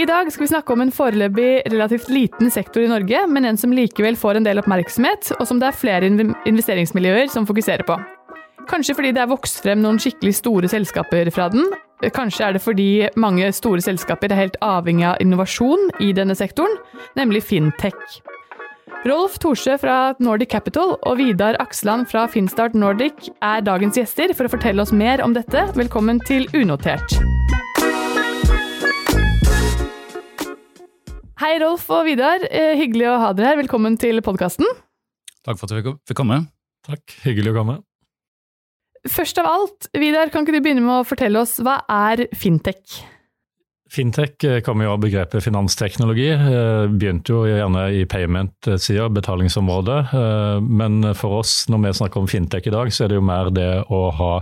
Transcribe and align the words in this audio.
I 0.00 0.06
dag 0.08 0.30
skal 0.32 0.46
vi 0.46 0.48
snakke 0.48 0.72
om 0.72 0.80
en 0.80 0.90
foreløpig 0.94 1.66
relativt 1.68 2.08
liten 2.08 2.48
sektor 2.50 2.80
i 2.80 2.88
Norge, 2.88 3.26
men 3.28 3.44
en 3.44 3.58
som 3.60 3.74
likevel 3.76 4.16
får 4.16 4.38
en 4.38 4.46
del 4.46 4.62
oppmerksomhet, 4.62 5.34
og 5.36 5.44
som 5.46 5.60
det 5.60 5.68
er 5.68 5.76
flere 5.76 6.08
investeringsmiljøer 6.48 7.28
som 7.28 7.44
fokuserer 7.46 7.84
på. 7.84 7.98
Kanskje 8.70 8.96
fordi 8.96 9.10
det 9.12 9.20
er 9.20 9.28
vokst 9.28 9.60
frem 9.60 9.82
noen 9.82 10.00
skikkelig 10.00 10.32
store 10.38 10.70
selskaper 10.72 11.28
fra 11.34 11.50
den. 11.52 11.68
Kanskje 12.16 12.46
er 12.46 12.56
det 12.56 12.62
fordi 12.64 12.88
mange 13.20 13.50
store 13.52 13.84
selskaper 13.84 14.32
er 14.32 14.40
helt 14.40 14.56
avhengig 14.64 15.10
av 15.10 15.20
innovasjon 15.20 15.90
i 16.00 16.14
denne 16.16 16.38
sektoren, 16.38 16.78
nemlig 17.18 17.44
Fintech. 17.50 18.22
Rolf 19.04 19.36
Thorsø 19.42 19.76
fra 19.82 20.14
Nordic 20.22 20.54
Capital 20.54 20.96
og 20.96 21.18
Vidar 21.18 21.58
Aksland 21.60 22.08
fra 22.08 22.24
Finstart 22.30 22.78
Nordic 22.78 23.28
er 23.42 23.66
dagens 23.66 23.98
gjester 23.98 24.32
for 24.32 24.48
å 24.48 24.54
fortelle 24.56 24.82
oss 24.82 24.94
mer 24.94 25.20
om 25.26 25.36
dette. 25.36 25.66
Velkommen 25.76 26.22
til 26.24 26.48
Unotert. 26.56 27.18
Hei, 31.42 31.56
Rolf 31.58 31.88
og 31.90 32.04
Vidar. 32.06 32.44
Eh, 32.54 32.76
hyggelig 32.78 33.08
å 33.10 33.16
ha 33.18 33.28
dere 33.34 33.48
her. 33.48 33.56
Velkommen 33.58 33.96
til 33.98 34.20
podkasten. 34.22 34.68
Takk 35.42 35.58
for 35.58 35.66
at 35.66 35.72
du 35.74 35.88
fikk 36.06 36.20
komme. 36.20 36.36
Takk, 36.86 37.02
hyggelig 37.24 37.50
å 37.50 37.56
komme. 37.56 37.74
Først 39.10 39.40
av 39.42 39.48
alt, 39.50 39.88
Vidar, 39.98 40.30
kan 40.30 40.44
ikke 40.44 40.54
du 40.54 40.60
begynne 40.62 40.84
med 40.84 41.00
å 41.00 41.06
fortelle 41.08 41.40
oss 41.42 41.56
hva 41.58 41.80
er 41.90 42.28
fintech? 42.38 43.00
Fintech 43.90 44.46
eh, 44.46 44.60
kommer 44.62 44.86
jo 44.86 44.92
av 44.94 45.00
begrepet 45.02 45.42
finansteknologi. 45.42 46.28
Eh, 46.30 46.84
begynte 46.92 47.34
jo 47.34 47.40
gjerne 47.50 47.88
i 47.90 48.04
payment-sida, 48.06 49.08
betalingsområdet. 49.10 50.12
Men 50.62 51.08
for 51.18 51.40
oss, 51.40 51.64
når 51.66 51.88
vi 51.88 51.92
snakker 52.04 52.22
om 52.22 52.28
fintech 52.30 52.68
i 52.70 52.74
dag, 52.76 52.92
så 52.94 53.08
er 53.08 53.10
det 53.10 53.18
jo 53.18 53.24
mer 53.32 53.50
det 53.50 53.72
å 53.90 54.04
ha 54.20 54.36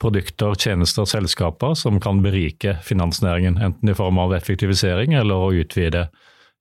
produkter, 0.00 0.56
tjenester, 0.56 1.04
selskaper 1.04 1.76
som 1.76 2.00
kan 2.00 2.24
berike 2.24 2.78
finansnæringen. 2.88 3.60
Enten 3.60 3.92
i 3.92 3.98
form 4.00 4.22
av 4.24 4.32
effektivisering 4.40 5.12
eller 5.20 5.36
å 5.50 5.52
utvide 5.60 6.06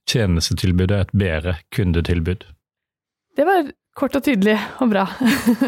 tjenestetilbudet 0.09 1.07
et 1.07 1.13
bedre 1.17 1.57
kundetilbud. 1.75 2.45
Det 3.35 3.45
var 3.47 3.71
kort 3.97 4.15
og 4.17 4.25
tydelig 4.25 4.57
og 4.83 4.91
bra. 4.91 5.07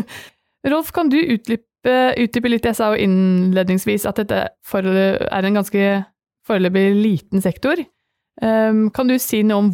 Rolf, 0.71 0.91
kan 0.95 1.11
du 1.11 1.17
utdype, 1.19 1.97
utdype 2.19 2.51
litt? 2.51 2.67
Jeg 2.67 2.77
sa 2.77 2.91
jo 2.91 3.03
innledningsvis 3.07 4.07
at 4.09 4.21
dette 4.21 4.47
er 4.47 5.47
en 5.47 5.59
ganske 5.59 5.91
foreløpig 6.47 6.87
liten 6.97 7.43
sektor. 7.43 7.79
Um, 8.41 8.87
kan 8.93 9.09
du 9.09 9.17
si 9.21 9.41
noe 9.45 9.65
om 9.65 9.71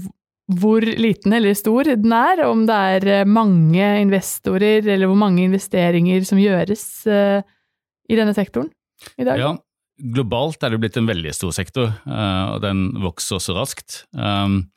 hvor 0.59 0.83
liten 0.83 1.33
eller 1.35 1.55
stor 1.55 1.87
den 1.87 2.13
er, 2.15 2.43
om 2.45 2.65
det 2.67 2.75
er 2.75 3.05
eh, 3.07 3.27
mange 3.27 3.85
investorer 4.01 4.83
eller 4.83 5.07
hvor 5.07 5.17
mange 5.17 5.45
investeringer 5.45 6.25
som 6.27 6.41
gjøres 6.41 6.83
uh, 7.07 7.39
i 8.11 8.17
denne 8.19 8.35
sektoren 8.35 8.67
i 9.15 9.23
dag? 9.23 9.39
Ja, 9.39 9.53
globalt 10.01 10.63
er 10.63 10.73
det 10.73 10.79
blitt 10.81 10.97
en 10.97 11.09
veldig 11.09 11.33
stor 11.35 11.53
sektor, 11.55 11.91
eh, 12.07 12.45
og 12.53 12.61
den 12.63 12.87
vokser 13.03 13.37
også 13.37 13.55
raskt. 13.57 14.03
Um, 14.11 14.71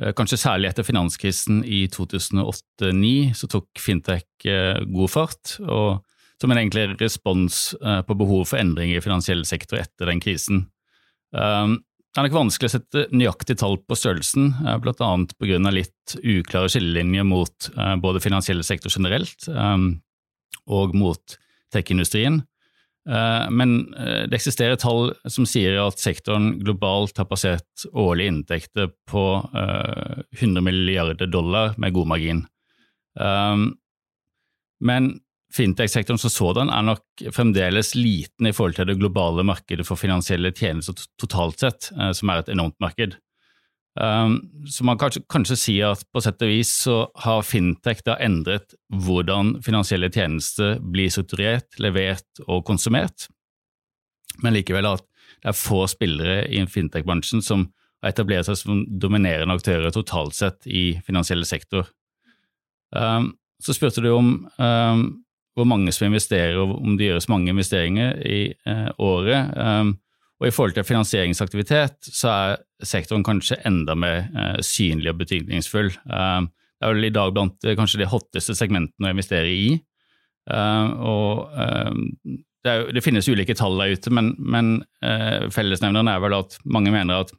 eh, 0.00 0.12
kanskje 0.16 0.40
særlig 0.40 0.70
etter 0.70 0.86
finanskrisen 0.86 1.62
i 1.64 1.84
2008-2009 1.92 3.32
så 3.38 3.50
tok 3.50 3.70
fintech 3.80 4.26
eh, 4.48 4.82
god 4.84 5.12
fart, 5.12 5.56
og 5.64 6.04
som 6.40 6.52
en 6.52 6.60
egentlig 6.60 6.98
respons 7.00 7.56
på 7.80 8.14
behov 8.18 8.42
for 8.50 8.58
endringer 8.58 8.98
i 8.98 9.02
finansiell 9.04 9.44
sektor 9.48 9.78
etter 9.80 10.10
den 10.10 10.18
krisen. 10.20 10.64
Um, 11.32 11.78
det 12.10 12.20
er 12.20 12.26
nok 12.26 12.34
vanskelig 12.34 12.68
å 12.68 12.72
sette 12.74 13.04
nøyaktig 13.14 13.56
tall 13.62 13.78
på 13.80 13.96
størrelsen, 13.96 14.50
bl.a. 14.82 15.08
pga. 15.38 15.60
litt 15.72 16.16
uklare 16.20 16.68
skillelinjer 16.68 17.24
mot 17.24 17.70
både 18.02 18.20
finansiell 18.22 18.60
sektor 18.66 18.92
generelt 18.92 19.48
um, 19.48 19.86
og 20.66 20.92
mot 20.98 21.38
tech-industrien. 21.72 22.42
Eh, 23.10 23.50
men 23.50 23.94
eh, 23.94 24.24
det 24.28 24.38
eksisterer 24.38 24.78
tall 24.80 25.12
som 25.28 25.44
sier 25.48 25.76
at 25.82 26.00
sektoren 26.00 26.54
globalt 26.64 27.18
har 27.20 27.28
passert 27.28 27.84
årlige 27.92 28.32
inntekter 28.32 28.92
på 29.10 29.24
100 29.52 30.24
eh, 30.40 30.64
milliarder 30.64 31.28
dollar 31.28 31.76
med 31.76 31.94
god 31.94 32.10
margin. 32.14 32.44
Men 34.84 35.04
fintech-sektoren 35.54 36.18
som 36.18 36.32
sådan 36.32 36.70
er 36.74 36.82
nok 36.82 37.22
fremdeles 37.32 37.92
liten 37.94 38.48
i 38.48 38.52
forhold 38.52 38.74
til 38.74 38.88
det 38.90 38.96
globale 38.98 39.44
markedet 39.46 39.86
for 39.86 40.00
finansielle 40.00 40.50
tjenester 40.50 40.98
totalt 41.20 41.62
sett, 41.62 41.92
som 42.18 42.32
er 42.32 42.42
et 42.42 42.50
enormt 42.50 42.74
marked. 42.82 43.14
Um, 43.94 44.40
så 44.66 44.82
man 44.84 44.98
kan 44.98 45.12
kanskje 45.30 45.56
si 45.58 45.74
at 45.86 46.00
på 46.10 46.18
sett 46.22 46.42
og 46.42 46.50
vis 46.50 46.72
så 46.82 46.96
har 47.22 47.44
fintech 47.46 48.00
da 48.02 48.16
endret 48.18 48.74
hvordan 48.90 49.60
finansielle 49.62 50.10
tjenester 50.10 50.80
blir 50.82 51.12
strukturert, 51.14 51.78
levert 51.78 52.42
og 52.48 52.64
konsumert, 52.66 53.28
men 54.42 54.56
likevel 54.56 54.88
at 54.96 55.04
det 55.44 55.52
er 55.52 55.58
få 55.58 55.84
spillere 55.86 56.40
i 56.50 56.64
fintech-bransjen 56.66 57.44
som 57.44 57.68
har 58.02 58.10
etablert 58.10 58.48
seg 58.48 58.58
som 58.58 58.82
dominerende 59.00 59.54
aktører 59.54 59.94
totalt 59.94 60.34
sett 60.34 60.66
i 60.66 60.96
finansiell 61.06 61.44
sektor. 61.46 61.86
Um, 62.90 63.34
så 63.62 63.76
spurte 63.76 64.02
du 64.02 64.10
om 64.10 64.32
um, 64.58 65.04
hvor 65.54 65.68
mange 65.70 65.92
som 65.94 66.08
investerer, 66.08 66.58
og 66.58 66.74
om 66.80 66.96
det 66.98 67.12
gjøres 67.12 67.30
mange 67.30 67.52
investeringer 67.54 68.18
i 68.26 68.40
uh, 68.66 68.90
året. 68.98 69.54
Og 70.42 70.48
i 70.48 70.54
forhold 70.54 70.74
til 70.74 70.86
finansieringsaktivitet 70.86 72.08
så 72.10 72.30
er 72.32 72.62
sektoren 72.84 73.24
kanskje 73.26 73.60
enda 73.68 73.94
mer 73.98 74.24
eh, 74.26 74.56
synlig 74.66 75.12
og 75.12 75.20
betydningsfull. 75.22 75.92
Eh, 75.94 76.40
det 76.74 76.88
er 76.88 76.94
vel 76.96 77.08
i 77.08 77.14
dag 77.14 77.34
blant 77.36 77.64
eh, 77.64 77.76
kanskje 77.78 78.02
de 78.02 78.10
hotteste 78.10 78.56
segmentene 78.58 79.10
å 79.10 79.14
investere 79.14 79.52
i. 79.52 79.68
Og 80.44 81.46
det, 81.56 82.68
er, 82.68 82.82
det, 82.92 83.00
finnes 83.00 83.24
ulike 83.32 83.54
tall 83.56 83.78
der 83.80 83.94
ute, 83.96 84.10
men, 84.12 84.34
men 84.36 84.74
fellesnevneren 85.00 86.10
er 86.12 86.18
vel 86.20 86.36
at 86.36 86.58
mange 86.68 86.92
mener 86.92 87.22
at 87.22 87.32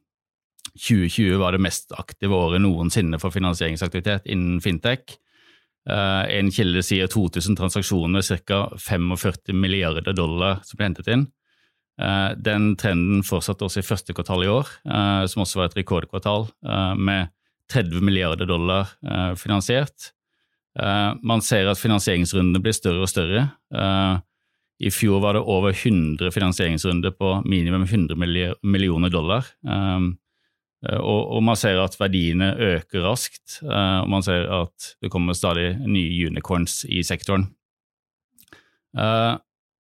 2020 0.74 1.38
var 1.38 1.54
det 1.54 1.62
mest 1.62 1.94
aktive 1.94 2.34
året 2.34 2.64
noensinne 2.66 3.20
for 3.22 3.36
finansieringsaktivitet 3.36 4.26
innen 4.34 4.58
fintech. 4.58 5.20
en 5.86 6.50
kilde 6.50 6.82
sier 6.82 7.06
2000 7.06 7.60
transaksjoner, 7.60 8.26
ca. 8.50 8.64
45 8.74 9.54
milliarder 9.54 10.18
dollar 10.18 10.66
som 10.66 10.82
ble 10.82 10.90
hentet 10.90 11.14
inn. 11.14 11.28
Eh, 11.96 12.32
den 12.36 12.74
trenden 12.76 13.24
fortsatte 13.24 13.68
også 13.68 13.80
i 13.80 13.88
første 13.88 14.16
kvartal 14.16 14.44
i 14.44 14.52
år, 14.52 14.68
eh, 14.84 15.24
som 15.32 15.46
også 15.46 15.62
var 15.62 15.70
et 15.70 15.78
rekordkvartal, 15.80 16.50
eh, 16.68 16.94
med 16.96 17.32
30 17.72 18.02
milliarder 18.02 18.46
dollar 18.46 18.92
finansiert. 19.36 20.12
Man 21.24 21.42
ser 21.42 21.66
at 21.68 21.80
finansieringsrundene 21.80 22.62
blir 22.62 22.76
større 22.76 23.02
og 23.02 23.10
større. 23.10 23.50
I 24.78 24.92
fjor 24.92 25.20
var 25.20 25.34
det 25.34 25.42
over 25.42 25.74
100 25.74 26.30
finansieringsrunder 26.30 27.10
på 27.18 27.42
minimum 27.44 27.88
100 27.88 28.16
millioner 28.62 29.10
dollar. 29.10 29.46
Og, 29.66 31.44
man 31.44 31.56
ser 31.56 31.80
at 31.82 31.98
verdiene 31.98 32.54
øker 32.54 33.02
raskt, 33.02 33.64
og 33.64 34.10
man 34.10 34.22
ser 34.22 34.46
at 34.46 34.96
det 35.02 35.10
kommer 35.10 35.34
stadig 35.34 35.80
nye 35.88 36.28
unicorns 36.28 36.86
i 36.86 37.02
sektoren. 37.02 37.50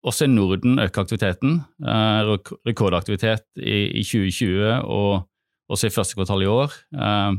Også 0.03 0.25
i 0.27 0.31
Norden 0.31 0.79
øker 0.83 1.01
aktiviteten. 1.05 1.61
Eh, 1.79 2.31
rekordaktivitet 2.67 3.45
i 3.55 4.03
2020 4.03 4.83
og 4.83 5.29
også 5.71 5.87
i 5.87 5.95
første 5.95 6.17
kvartal 6.17 6.43
i 6.43 6.49
år. 6.51 6.75
Eh, 6.91 7.37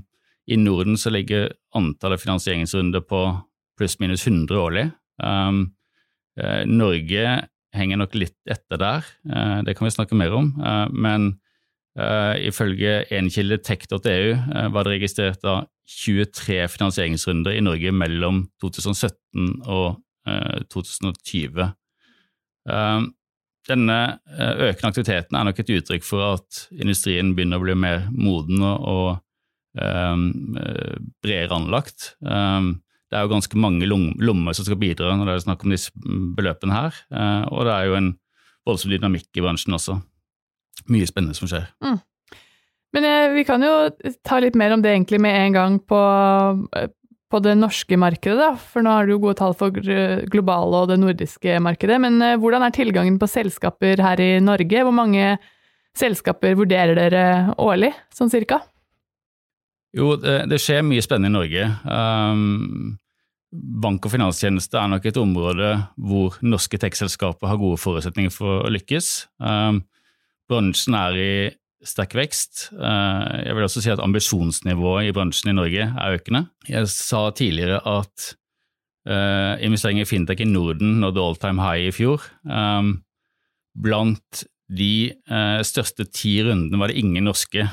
I 0.48 0.56
Norden 0.56 0.96
så 0.96 1.10
ligger 1.10 1.52
antallet 1.74 2.20
finansieringsrunder 2.20 3.00
på 3.00 3.20
pluss-minus 3.80 4.24
100 4.24 4.60
årlig. 4.60 4.86
Eh, 5.20 6.64
Norge 6.66 7.26
henger 7.74 7.98
nok 7.98 8.14
litt 8.14 8.36
etter 8.48 8.78
der, 8.78 9.06
det 9.66 9.74
kan 9.74 9.86
vi 9.86 9.90
snakke 9.90 10.14
mer 10.14 10.30
om. 10.30 10.52
Men 10.94 11.40
ifølge 12.38 13.04
enkilde 13.10 13.58
tech.eu 13.58 14.36
var 14.70 14.86
det 14.86 14.92
registrert 14.92 15.42
da 15.42 15.64
23 15.90 16.68
finansieringsrunder 16.70 17.54
i 17.54 17.62
Norge 17.66 17.90
mellom 17.90 18.44
2017 18.62 19.62
og 19.66 19.98
2020. 20.70 21.74
Ehm, 22.70 23.10
denne 23.68 23.98
eh, 24.28 24.70
økende 24.70 24.90
aktiviteten 24.90 25.36
er 25.38 25.46
nok 25.48 25.60
et 25.60 25.74
uttrykk 25.78 26.04
for 26.04 26.24
at 26.34 26.64
industrien 26.74 27.32
begynner 27.36 27.60
å 27.60 27.64
bli 27.64 27.76
mer 27.80 28.08
moden 28.12 28.60
og 28.64 29.22
um, 29.80 30.26
bredere 31.24 31.56
anlagt. 31.56 32.10
Det 32.20 33.16
er 33.16 33.24
jo 33.24 33.32
ganske 33.32 33.56
mange 33.56 33.88
lommer 33.88 34.56
som 34.56 34.66
skal 34.68 34.76
bidra 34.80 35.14
når 35.16 35.30
det 35.30 35.36
er 35.36 35.44
snakk 35.46 35.64
om 35.64 35.72
disse 35.72 35.94
beløpene 36.36 36.76
her. 36.76 37.00
Og 37.48 37.64
det 37.64 37.72
er 37.72 37.88
jo 37.88 37.96
en 37.96 38.10
voldsom 38.68 38.92
dynamikk 38.92 39.32
i 39.32 39.44
bransjen 39.44 39.76
også. 39.76 39.96
Mye 40.92 41.08
spennende 41.08 41.36
som 41.38 41.48
skjer. 41.48 41.70
Mm. 41.84 42.02
Men 42.94 43.06
eh, 43.08 43.32
vi 43.34 43.44
kan 43.46 43.62
jo 43.64 43.72
ta 44.26 44.38
litt 44.42 44.56
mer 44.58 44.74
om 44.74 44.82
det 44.84 44.92
egentlig 44.92 45.20
med 45.22 45.34
en 45.38 45.56
gang 45.56 45.78
på, 45.82 45.98
på 47.34 47.40
det 47.42 47.56
norske 47.58 47.98
markedet, 47.98 48.38
da? 48.38 48.52
For 48.54 48.84
nå 48.84 48.92
har 48.94 49.08
du 49.08 49.16
jo 49.16 49.22
gode 49.24 49.38
tall 49.40 49.56
for 49.58 49.74
globale 50.30 50.84
og 50.84 50.92
det 50.92 51.00
nordiske 51.02 51.58
markedet. 51.64 51.98
Men 52.02 52.20
eh, 52.22 52.36
hvordan 52.38 52.62
er 52.62 52.74
tilgangen 52.74 53.18
på 53.18 53.30
selskaper 53.30 54.02
her 54.04 54.22
i 54.22 54.30
Norge? 54.44 54.84
Hvor 54.86 54.94
mange 54.94 55.34
selskaper 55.98 56.56
vurderer 56.58 56.98
dere 56.98 57.24
årlig, 57.62 57.92
sånn 58.14 58.32
cirka? 58.32 58.60
Jo, 59.94 60.14
det, 60.18 60.44
det 60.50 60.58
skjer 60.62 60.82
mye 60.86 61.02
spennende 61.04 61.30
i 61.30 61.36
Norge. 61.36 61.66
Um, 61.86 62.94
bank- 63.82 64.06
og 64.06 64.14
finanstjeneste 64.14 64.78
er 64.80 64.90
nok 64.90 65.04
et 65.06 65.20
område 65.20 65.74
hvor 65.94 66.38
norske 66.42 66.80
tech-selskaper 66.82 67.50
har 67.50 67.60
gode 67.60 67.78
forutsetninger 67.82 68.34
for 68.34 68.64
å 68.64 68.72
lykkes. 68.74 69.12
Um, 69.38 69.84
bransjen 70.50 70.98
er 70.98 71.20
i 71.20 71.34
sterk 71.86 72.16
vekst. 72.16 72.68
Jeg 72.74 73.54
vil 73.56 73.66
også 73.66 73.82
si 73.84 73.92
at 73.92 74.02
ambisjonsnivået 74.02 75.08
i 75.08 75.12
bransjen 75.16 75.52
i 75.52 75.56
Norge 75.56 75.86
er 75.90 76.16
økende. 76.16 76.46
Jeg 76.68 76.88
sa 76.92 77.28
tidligere 77.36 77.82
at 77.84 78.32
investeringer 79.60 80.06
i 80.06 80.08
fintech 80.08 80.40
i 80.40 80.48
Norden 80.48 80.98
nådde 81.02 81.20
all 81.20 81.36
time 81.36 81.60
high 81.60 81.90
i 81.90 81.92
fjor. 81.92 82.24
Blant 83.84 84.44
de 84.72 85.12
største 85.68 86.06
ti 86.08 86.38
rundene 86.46 86.80
var 86.80 86.88
det 86.88 87.02
ingen 87.02 87.28
norske. 87.28 87.66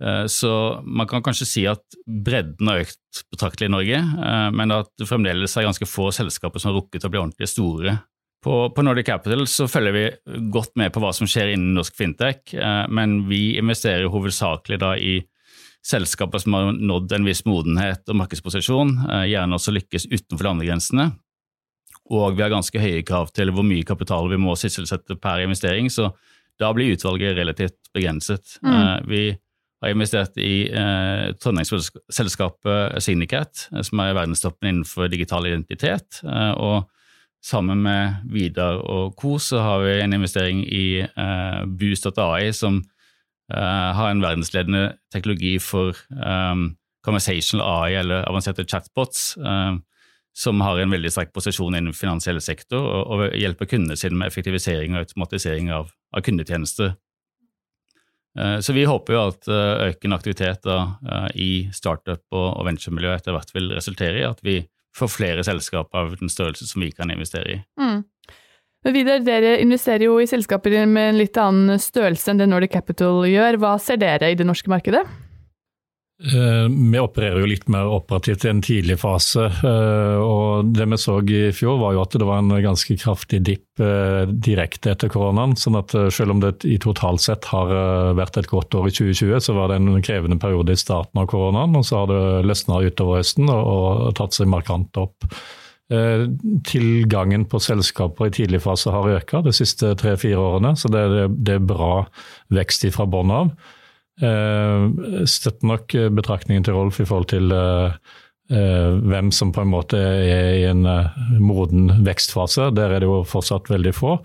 Eh, 0.00 0.26
så 0.26 0.52
man 0.84 1.08
kan 1.08 1.22
kanskje 1.24 1.48
si 1.48 1.66
at 1.68 1.82
bredden 2.06 2.70
har 2.70 2.84
økt 2.86 3.22
betraktelig 3.32 3.68
i 3.68 3.74
Norge, 3.74 3.98
eh, 4.00 4.48
men 4.56 4.72
at 4.72 4.88
det 4.98 5.08
fremdeles 5.08 5.56
er 5.56 5.68
ganske 5.68 5.88
få 5.88 6.08
selskaper 6.14 6.62
som 6.62 6.72
har 6.72 6.80
rukket 6.80 7.04
å 7.04 7.12
bli 7.12 7.20
ordentlig 7.20 7.50
store. 7.50 7.98
På, 8.40 8.70
på, 8.72 8.82
Nordic 8.82 9.06
Capital 9.06 9.44
så 9.50 9.66
følger 9.68 9.92
vi 9.92 10.04
godt 10.52 10.72
med 10.80 10.94
på 10.94 11.02
hva 11.02 11.10
som 11.12 11.28
skjer 11.28 11.52
innen 11.52 11.74
norsk 11.76 11.96
fintech, 11.96 12.54
eh, 12.56 12.84
men 12.88 13.26
vi 13.28 13.58
investerer 13.60 14.08
hovedsakelig 14.12 14.80
da 14.80 14.94
i 14.96 15.18
selskaper 15.84 16.40
som 16.40 16.56
har 16.56 16.72
nådd 16.76 17.12
en 17.16 17.28
viss 17.28 17.44
modenhet 17.48 18.08
og 18.12 18.18
markedsposisjon, 18.20 18.90
gjerne 19.24 19.56
også 19.56 19.72
lykkes 19.72 20.10
utenfor 20.10 20.50
landegrensene. 20.50 21.06
Og 22.10 22.34
vi 22.36 22.44
har 22.44 22.52
ganske 22.52 22.82
høye 22.82 23.04
krav 23.06 23.30
til 23.32 23.52
hvor 23.54 23.64
mye 23.64 23.86
kapital 23.86 24.28
vi 24.28 24.38
må 24.40 24.56
sysselsette 24.60 25.16
per 25.22 25.44
investering, 25.44 25.88
så 25.88 26.10
da 26.60 26.72
blir 26.76 26.92
utvalget 26.92 27.38
relativt 27.38 27.78
begrenset. 27.94 28.58
Mm. 28.60 29.08
Vi 29.08 29.22
har 29.80 29.94
investert 29.94 30.36
i 30.40 30.68
eh, 30.68 31.30
Trondheimsselskapet 31.40 33.00
Signicat, 33.02 33.68
eh, 33.72 33.84
som 33.86 34.02
er 34.04 34.16
verdenstoppen 34.16 34.68
innenfor 34.68 35.08
digital 35.12 35.48
identitet. 35.48 36.20
Eh, 36.24 36.52
og 36.60 36.90
sammen 37.44 37.82
med 37.82 38.20
Vidar 38.32 38.82
og 38.84 39.16
Co. 39.20 39.38
så 39.38 39.60
har 39.64 39.84
vi 39.84 40.00
en 40.00 40.12
investering 40.12 40.64
i 40.66 41.00
eh, 41.00 41.60
Boost.ai, 41.66 42.52
som 42.52 42.82
eh, 43.52 43.90
har 43.96 44.10
en 44.10 44.22
verdensledende 44.22 44.96
teknologi 45.12 45.58
for 45.58 45.96
um, 46.10 46.74
conversational 47.04 47.64
AI, 47.64 47.94
eller 48.02 48.28
avanserte 48.28 48.64
chatbots, 48.68 49.36
eh, 49.36 49.76
som 50.36 50.60
har 50.60 50.78
en 50.78 50.92
veldig 50.92 51.10
sterk 51.10 51.32
posisjon 51.34 51.74
innen 51.74 51.96
finansiell 51.96 52.40
sektor 52.44 52.84
og, 52.84 53.06
og 53.10 53.38
hjelper 53.38 53.68
kundene 53.72 53.96
sine 53.98 54.20
med 54.20 54.30
effektivisering 54.30 54.94
og 54.94 55.06
automatisering 55.06 55.72
av, 55.74 55.90
av 56.14 56.26
kundetjenester. 56.26 56.94
Eh, 58.38 58.58
så 58.60 58.72
vi 58.72 58.84
håper 58.86 59.16
jo 59.16 59.22
at 59.32 59.48
eh, 59.50 59.88
økende 59.90 60.18
aktivitet 60.20 60.62
da, 60.66 60.78
eh, 61.02 61.30
i 61.34 61.52
startup- 61.74 62.36
og 62.36 62.62
venturemiljøet 62.68 63.22
etter 63.22 63.34
hvert 63.34 63.54
vil 63.56 63.72
resultere 63.74 64.20
i 64.20 64.28
at 64.28 64.42
vi 64.46 64.60
får 64.96 65.12
flere 65.12 65.44
selskaper 65.46 65.98
av 65.98 66.16
den 66.20 66.32
størrelse 66.32 66.66
som 66.66 66.82
vi 66.84 66.90
kan 66.94 67.12
investere 67.12 67.56
i. 67.56 67.58
Mm. 67.80 68.02
Vidar, 68.90 69.20
dere 69.20 69.58
investerer 69.60 70.06
jo 70.06 70.14
i 70.22 70.28
selskaper 70.28 70.86
med 70.88 71.10
en 71.10 71.18
litt 71.20 71.36
annen 71.40 71.80
størrelse 71.80 72.32
enn 72.32 72.40
det 72.40 72.48
Nordic 72.48 72.72
Capital 72.72 73.26
gjør. 73.28 73.60
Hva 73.60 73.74
ser 73.82 74.00
dere 74.00 74.32
i 74.32 74.38
det 74.38 74.46
norske 74.48 74.72
markedet? 74.72 75.04
Eh, 76.20 76.68
vi 76.92 77.00
opererer 77.00 77.40
jo 77.40 77.48
litt 77.48 77.68
mer 77.72 77.88
operativt 77.88 78.44
i 78.44 78.50
en 78.50 78.60
tidlig 78.60 78.98
fase. 79.00 79.46
Eh, 79.64 80.18
og 80.20 80.68
Det 80.76 80.84
vi 80.92 80.98
så 81.00 81.16
i 81.24 81.40
fjor, 81.56 81.78
var 81.80 81.94
jo 81.96 82.02
at 82.02 82.12
det 82.12 82.26
var 82.28 82.42
en 82.42 82.52
ganske 82.60 82.96
kraftig 83.00 83.40
dipp 83.46 83.80
eh, 83.80 84.28
direkte 84.28 84.92
etter 84.92 85.08
koronaen. 85.08 85.56
sånn 85.56 85.78
at 85.80 85.96
selv 86.12 86.36
om 86.36 86.42
det 86.44 86.64
i 86.68 86.76
totalt 86.78 87.24
sett 87.24 87.48
har 87.48 87.72
vært 88.14 88.36
et 88.36 88.50
godt 88.50 88.74
år 88.74 88.90
i 88.90 88.92
2020, 88.92 89.40
så 89.40 89.56
var 89.56 89.68
det 89.68 89.80
en 89.80 90.02
krevende 90.02 90.38
periode 90.38 90.76
i 90.76 90.82
starten 90.82 91.22
av 91.22 91.26
koronaen. 91.26 91.76
Og 91.76 91.88
så 91.88 92.02
har 92.02 92.12
det 92.12 92.44
løsna 92.44 92.84
utover 92.84 93.22
høsten 93.22 93.48
og, 93.48 94.12
tatt 94.14 94.36
seg 94.36 94.50
markant 94.50 94.96
opp. 95.00 95.24
Tilgangen 95.90 97.48
på 97.50 97.58
selskaper 97.58 98.28
i 98.28 98.34
tidlig 98.34 98.60
fase 98.62 98.92
har 98.92 99.08
økt 99.16 99.40
de 99.42 99.52
siste 99.54 99.94
tre-fire 99.98 100.38
årene, 100.38 100.76
så 100.76 100.90
det, 100.92 101.02
er 101.50 101.64
bra 101.64 102.04
vekst 102.52 102.86
fra 102.94 103.08
bånn 103.10 103.32
av. 103.34 103.54
Eh, 104.20 105.24
støtter 105.24 105.68
nok 105.70 105.94
betraktningen 106.16 106.66
til 106.66 106.76
Rolf 106.76 106.98
i 107.00 107.06
forhold 107.08 107.30
til 107.32 107.52
eh, 107.56 107.94
eh, 108.52 108.96
hvem 109.08 109.30
som 109.32 109.52
på 109.54 109.64
en 109.64 109.70
måte 109.72 110.00
er 110.00 110.56
i 110.58 110.64
en 110.68 110.84
moden 111.40 112.02
vekstfase. 112.04 112.70
Der 112.76 112.92
er 112.92 113.00
det 113.00 113.08
jo 113.08 113.22
fortsatt 113.28 113.70
veldig 113.72 113.94
få. 113.96 114.18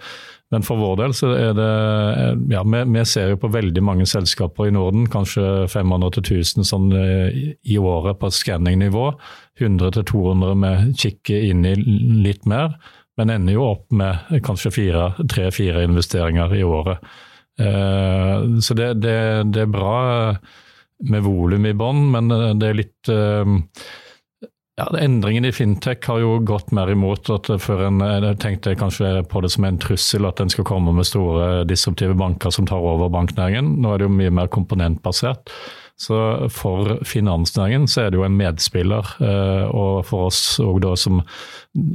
Men 0.53 0.61
for 0.61 0.77
vår 0.77 0.99
del 0.99 1.13
så 1.17 1.31
er 1.33 1.55
det 1.57 1.69
Ja, 2.53 2.61
vi, 2.61 2.81
vi 2.93 3.05
ser 3.09 3.31
jo 3.31 3.39
på 3.41 3.49
veldig 3.53 3.81
mange 3.83 4.05
selskaper 4.07 4.69
i 4.69 4.75
Norden, 4.75 5.07
kanskje 5.11 5.65
500-1000 5.73 6.67
sånn 6.69 6.91
i 6.93 7.79
året 7.81 8.19
på 8.21 8.29
skanningnivå. 8.29 9.07
100-200 9.59 10.59
med 10.61 10.93
kikker 11.01 11.47
inn 11.49 11.65
i 11.65 11.73
litt 12.27 12.45
mer, 12.45 12.77
men 13.17 13.33
ender 13.33 13.57
jo 13.57 13.65
opp 13.71 13.87
med 13.95 14.37
kanskje 14.45 14.75
tre-fire 15.33 15.87
investeringer 15.87 16.53
i 16.53 16.63
året. 16.67 17.01
Eh, 17.59 18.59
så 18.59 18.73
det, 18.73 18.93
det, 18.93 19.43
det, 19.53 19.61
er 19.61 19.71
bra 19.71 19.99
med 21.07 21.23
volum 21.23 21.65
i 21.67 21.75
bånn, 21.75 22.09
men 22.11 22.31
det 22.59 22.67
er 22.67 22.79
litt 22.81 23.11
eh, 23.11 23.53
ja, 24.75 24.89
Endringen 24.99 25.47
i 25.47 25.53
fintech 25.55 26.03
har 26.09 26.19
jo 26.19 26.33
gått 26.43 26.73
mer 26.75 26.91
imot 26.91 27.29
at 27.31 27.47
før 27.63 27.85
en 27.87 28.03
jeg 28.03 28.39
tenkte 28.43 28.75
kanskje 28.75 29.21
på 29.31 29.39
det 29.43 29.53
som 29.53 29.67
en 29.67 29.79
trussel 29.79 30.27
at 30.27 30.41
en 30.43 30.51
skal 30.51 30.67
komme 30.67 30.91
med 30.95 31.07
store 31.07 31.63
disruptive 31.69 32.17
banker 32.19 32.51
som 32.51 32.67
tar 32.67 32.83
over 32.83 33.11
banknæringen. 33.13 33.77
Nå 33.79 33.93
er 33.93 34.01
det 34.01 34.09
jo 34.09 34.17
mye 34.17 34.35
mer 34.35 34.51
komponentbasert. 34.51 35.53
Så 35.95 36.17
for 36.51 36.97
finansnæringen 37.07 37.87
så 37.87 38.01
er 38.03 38.11
det 38.11 38.19
jo 38.19 38.25
en 38.27 38.35
medspiller, 38.35 39.13
eh, 39.23 39.63
og 39.71 40.03
for 40.09 40.27
oss 40.27 40.57
òg 40.59 40.81
da 40.83 40.91
som 40.99 41.21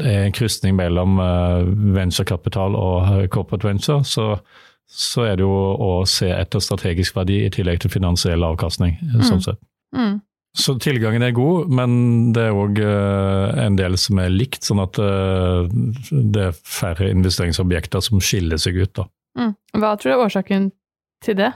er 0.00 0.24
en 0.24 0.32
krysning 0.32 0.72
mellom 0.80 1.20
venturekapital 1.92 2.80
og 2.80 3.28
corporate 3.28 3.68
venture, 3.68 4.00
så 4.08 4.38
så 4.90 5.24
er 5.28 5.38
det 5.38 5.46
jo 5.46 5.54
å 5.80 5.92
se 6.08 6.28
etter 6.34 6.62
strategisk 6.62 7.14
verdi 7.16 7.44
i 7.44 7.52
tillegg 7.54 7.80
til 7.84 7.92
finansiell 7.92 8.42
avkastning. 8.44 8.96
Mm. 9.06 9.22
sånn 9.22 9.44
sett. 9.44 9.60
Mm. 9.96 10.18
Så 10.58 10.74
tilgangen 10.82 11.22
er 11.22 11.34
god, 11.34 11.70
men 11.70 11.92
det 12.34 12.48
er 12.48 12.56
òg 12.58 12.80
uh, 12.82 13.54
en 13.62 13.76
del 13.78 13.94
som 14.02 14.18
er 14.18 14.32
likt, 14.34 14.66
sånn 14.66 14.82
at 14.82 14.98
uh, 14.98 15.70
det 16.10 16.48
er 16.48 16.58
færre 16.66 17.10
investeringsobjekter 17.12 18.02
som 18.02 18.22
skiller 18.24 18.58
seg 18.58 18.80
ut. 18.82 18.92
da. 18.98 19.06
Mm. 19.38 19.52
Hva 19.78 19.94
tror 19.94 20.10
du 20.10 20.16
er 20.16 20.24
årsaken 20.26 20.70
til 21.22 21.38
det? 21.38 21.52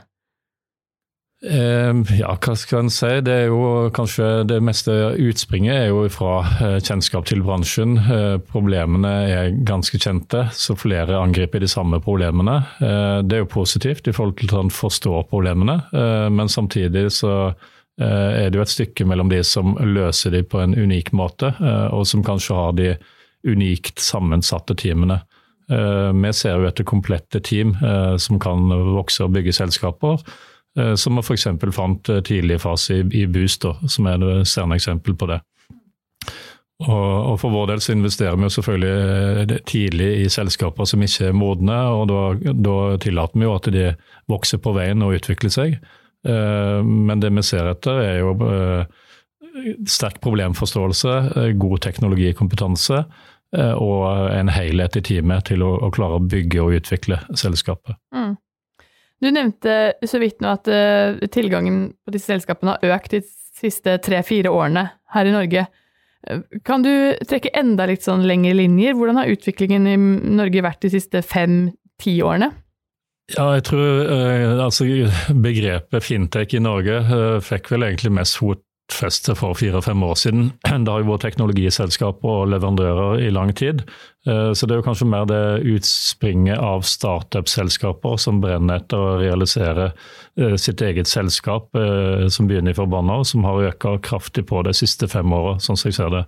Ehm, 1.44 2.04
ja, 2.16 2.32
hva 2.40 2.54
skal 2.56 2.84
en 2.84 2.92
si. 2.92 3.10
Det 3.24 3.32
er 3.34 3.50
jo 3.50 3.90
kanskje 3.94 4.28
det 4.48 4.60
meste 4.64 4.94
utspringet 5.20 5.76
er 5.76 5.90
jo 5.90 6.06
fra 6.12 6.38
eh, 6.56 6.78
kjennskap 6.80 7.26
til 7.28 7.42
bransjen. 7.44 7.98
Eh, 8.00 8.36
problemene 8.48 9.12
er 9.28 9.58
ganske 9.66 10.00
kjente, 10.00 10.46
så 10.56 10.76
flere 10.78 11.18
angriper 11.20 11.60
de 11.60 11.68
samme 11.68 12.00
problemene. 12.04 12.56
Eh, 12.80 13.18
det 13.26 13.38
er 13.38 13.44
jo 13.44 13.52
positivt 13.58 14.08
i 14.08 14.14
forhold 14.16 14.38
til 14.40 14.54
at 14.54 14.64
en 14.64 14.72
forstår 14.72 15.26
problemene, 15.30 15.80
men 16.34 16.48
samtidig 16.48 17.10
så 17.12 17.54
er 17.94 18.48
det 18.50 18.58
jo 18.58 18.62
et 18.64 18.72
stykke 18.72 19.04
mellom 19.06 19.28
de 19.30 19.38
som 19.46 19.76
løser 19.78 20.32
de 20.34 20.40
på 20.42 20.58
en 20.58 20.72
unik 20.74 21.12
måte, 21.14 21.52
og 21.94 22.02
som 22.10 22.24
kanskje 22.26 22.56
har 22.56 22.72
de 22.74 22.88
unikt 23.46 24.02
sammensatte 24.02 24.74
teamene. 24.80 25.20
Vi 25.68 26.32
ser 26.34 26.58
jo 26.58 26.66
etter 26.66 26.86
komplette 26.88 27.38
team 27.46 27.76
som 28.18 28.40
kan 28.42 28.66
vokse 28.96 29.22
og 29.24 29.36
bygge 29.36 29.54
selskaper 29.54 30.18
som 30.74 31.14
vi 31.14 31.22
f.eks. 31.22 31.46
fant 31.72 32.08
eh, 32.08 32.22
tidlig 32.26 32.60
fase 32.60 33.02
i, 33.04 33.26
Boost, 33.30 33.66
som 33.88 34.08
er 34.10 34.22
et 34.22 34.48
stjerneeksempel 34.50 35.14
på 35.18 35.30
det. 35.30 35.40
Og, 36.84 37.36
For 37.38 37.54
vår 37.54 37.70
del 37.70 37.82
så 37.84 37.94
investerer 37.94 38.36
vi 38.36 38.48
jo 38.48 38.54
selvfølgelig 38.56 39.44
eh, 39.44 39.60
tidlig 39.70 40.10
i 40.24 40.30
selskaper 40.32 40.88
som 40.90 41.04
ikke 41.06 41.30
er 41.30 41.38
modne, 41.38 41.78
og 41.94 42.08
da, 42.10 42.52
da 42.54 42.78
tillater 43.02 43.38
vi 43.38 43.46
jo 43.46 43.54
at 43.54 43.70
de 43.74 43.92
vokser 44.30 44.62
på 44.62 44.74
veien 44.74 45.04
og 45.06 45.14
utvikler 45.20 45.54
seg. 45.54 45.78
Men 46.24 47.20
det 47.20 47.28
vi 47.36 47.42
ser 47.44 47.66
etter, 47.68 47.98
er 48.00 48.22
jo 48.22 48.30
sterk 49.84 50.22
problemforståelse, 50.24 51.16
god 51.60 51.82
teknologikompetanse 51.84 53.02
og 53.52 54.30
en 54.32 54.48
helhet 54.48 54.96
i 54.96 55.02
teamet 55.04 55.50
til 55.50 55.60
å, 55.66 55.74
å 55.84 55.90
klare 55.92 56.16
å 56.16 56.24
bygge 56.24 56.62
og 56.64 56.78
utvikle 56.78 57.18
selskapet. 57.36 58.00
Mm. 58.16 58.32
Du 59.22 59.30
nevnte 59.30 59.94
så 60.06 60.20
vidt 60.22 60.42
nå 60.42 60.50
at 60.56 60.68
uh, 60.68 61.22
tilgangen 61.32 61.86
på 62.04 62.14
disse 62.14 62.32
selskapene 62.32 62.76
har 62.76 62.98
økt 62.98 63.14
de 63.16 63.22
siste 63.54 63.96
tre-fire 64.04 64.50
årene 64.52 64.88
her 65.14 65.30
i 65.30 65.34
Norge. 65.34 65.66
Eh, 66.26 66.42
kan 66.66 66.84
du 66.84 66.90
trekke 67.22 67.52
enda 67.56 67.86
litt 67.88 68.04
sånn 68.06 68.26
lengre 68.28 68.56
linjer? 68.58 68.96
Hvordan 68.98 69.20
har 69.22 69.30
utviklingen 69.32 69.88
i 69.88 69.96
Norge 69.96 70.64
vært 70.66 70.84
de 70.84 70.92
siste 70.96 71.22
fem-ti 71.24 72.18
årene? 72.26 72.50
Ja, 73.32 73.54
jeg 73.56 73.64
tror 73.70 74.10
uh, 74.10 74.64
altså 74.66 74.84
begrepet 75.40 76.04
fintech 76.04 76.58
i 76.58 76.60
Norge 76.60 76.98
uh, 77.08 77.38
fikk 77.40 77.70
vel 77.72 77.86
egentlig 77.86 78.12
mest 78.18 78.36
fot 78.36 78.60
rotfeste 78.84 79.34
for 79.34 79.54
fire-fem 79.54 80.02
år 80.02 80.14
siden. 80.14 80.52
Det 80.84 80.90
har 80.90 81.00
jo 81.00 81.12
vært 81.12 81.22
teknologiselskaper 81.22 82.28
og 82.28 82.48
leverandører 82.52 83.20
i 83.26 83.30
lang 83.30 83.52
tid. 83.54 83.82
Eh, 84.26 84.52
så 84.52 84.66
det 84.66 84.74
er 84.74 84.80
jo 84.80 84.86
kanskje 84.86 85.08
mer 85.08 85.26
det 85.26 85.62
utspringet 85.64 86.58
av 86.58 86.82
startup-selskaper 86.82 88.16
som 88.16 88.40
brenner 88.40 88.80
etter 88.80 88.98
å 88.98 89.18
realisere 89.20 89.92
eh, 90.36 90.56
sitt 90.56 90.80
eget 90.82 91.08
selskap, 91.08 91.74
eh, 91.76 92.28
som 92.28 92.46
begynner 92.46 92.72
i 92.72 92.74
forbanna, 92.74 93.24
som 93.24 93.44
har 93.44 93.70
økt 93.70 93.86
kraftig 94.02 94.46
på 94.46 94.62
de 94.64 94.72
siste 94.74 95.08
fem 95.08 95.32
åra, 95.32 95.58
sånn 95.58 95.76
som 95.76 95.88
jeg 95.90 95.98
ser 95.98 96.10
det. 96.10 96.24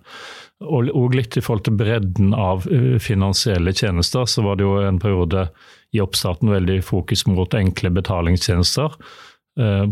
Og 0.65 1.13
litt 1.13 1.37
i 1.37 1.41
forhold 1.41 1.67
til 1.67 1.75
bredden 1.77 2.31
av 2.33 2.63
finansielle 2.97 3.75
tjenester, 3.77 4.25
så 4.25 4.41
var 4.41 4.57
det 4.57 4.65
jo 4.65 4.79
en 4.81 4.97
periode 4.97 5.51
i 5.93 6.01
oppstarten 6.01 6.49
veldig 6.49 6.79
fokus 6.81 7.27
mot 7.29 7.53
enkle 7.53 7.91
betalingstjenester 7.93 8.95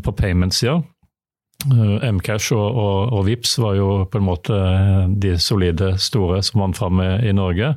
på 0.01 0.13
payment-sida. 0.17 0.79
Eh, 1.71 2.11
Mcash 2.11 2.53
og, 2.53 2.77
og, 2.77 3.13
og, 3.13 3.23
Vips 3.25 3.57
var 3.57 3.75
jo 3.77 3.89
på 4.11 4.19
en 4.19 4.27
måte 4.27 4.53
eh, 4.53 5.07
de 5.09 5.33
solide 5.41 5.95
store 6.01 6.41
som 6.45 6.61
vant 6.61 6.77
fram 6.77 7.01
i 7.01 7.33
Norge. 7.33 7.73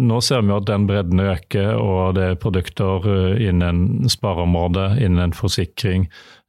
Nå 0.00 0.20
ser 0.24 0.44
vi 0.44 0.54
at 0.56 0.68
den 0.68 0.86
bredden 0.88 1.20
øker, 1.20 1.74
og 1.76 2.16
det 2.16 2.24
er 2.24 2.40
produkter 2.40 3.08
eh, 3.12 3.44
innen 3.50 4.08
spareområdet, 4.08 4.90
innen 5.04 5.36
forsikring. 5.36 6.08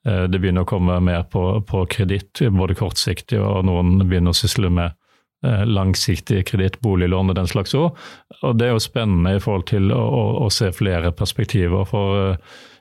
Det 0.10 0.40
begynner 0.40 0.64
å 0.64 0.68
komme 0.68 0.96
mer 1.04 1.26
på, 1.28 1.42
på 1.68 1.82
kreditt, 1.92 2.40
både 2.56 2.78
kortsiktig 2.80 3.36
og 3.44 3.66
noen 3.68 3.98
begynner 4.08 4.32
å 4.32 4.38
sysle 4.38 4.72
med 4.72 4.96
langsiktig 5.44 6.42
kreditt, 6.50 6.80
boliglån 6.84 7.32
og 7.32 7.38
den 7.38 7.48
slags 7.48 7.76
òg. 7.78 7.96
Og 8.44 8.58
det 8.60 8.68
er 8.68 8.74
jo 8.74 8.84
spennende 8.84 9.38
i 9.38 9.44
forhold 9.44 9.70
til 9.72 9.94
å, 9.96 10.00
å, 10.00 10.24
å 10.44 10.50
se 10.52 10.72
flere 10.76 11.14
perspektiver. 11.16 11.86
for 11.88 12.36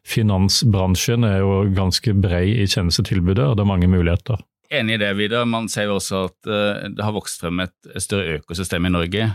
finansbransjen 0.09 1.27
er 1.29 1.43
jo 1.43 1.57
ganske 1.77 2.15
brei 2.17 2.47
i 2.62 2.67
tjenestetilbudet, 2.67 3.45
og 3.45 3.59
det 3.59 3.65
er 3.65 3.69
mange 3.69 3.91
muligheter. 3.91 4.41
Enig 4.73 4.97
i 4.97 5.00
det, 5.00 5.11
Vidar. 5.17 5.45
Man 5.49 5.69
ser 5.69 5.88
jo 5.88 5.99
også 5.99 6.23
at 6.29 6.49
uh, 6.49 6.88
det 6.93 7.05
har 7.05 7.15
vokst 7.17 7.41
frem 7.41 7.61
et 7.65 7.91
større 8.00 8.38
økosystem 8.41 8.88
i 8.88 8.93
Norge 8.93 9.29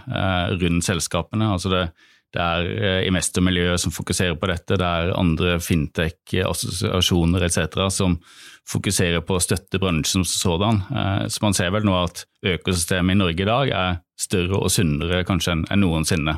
rundt 0.61 0.85
selskapene. 0.85 1.51
altså 1.55 1.71
det, 1.73 1.83
det 2.33 2.41
er 2.41 2.69
eh, 2.73 3.01
investormiljøet 3.09 3.81
som 3.83 3.93
fokuserer 3.93 4.37
på 4.39 4.49
dette, 4.49 4.77
det 4.79 4.87
er 4.87 5.13
andre 5.17 5.57
fintech-assosiasjoner 5.63 7.45
etc. 7.45 7.77
som 7.93 8.17
fokuserer 8.69 9.21
på 9.25 9.37
å 9.37 9.43
støtte 9.43 9.81
bransjen 9.81 10.23
som 10.23 10.55
sådan. 10.55 10.77
Så 11.27 11.43
man 11.43 11.55
ser 11.57 11.73
vel 11.75 11.83
nå 11.83 11.97
at 11.99 12.23
økosystemet 12.47 13.11
i 13.11 13.19
Norge 13.19 13.43
i 13.43 13.49
dag 13.49 13.71
er 13.75 13.97
større 14.15 14.61
og 14.61 14.71
sunnere 14.71 15.25
kanskje 15.27 15.57
enn 15.59 15.83
noensinne. 15.83 16.37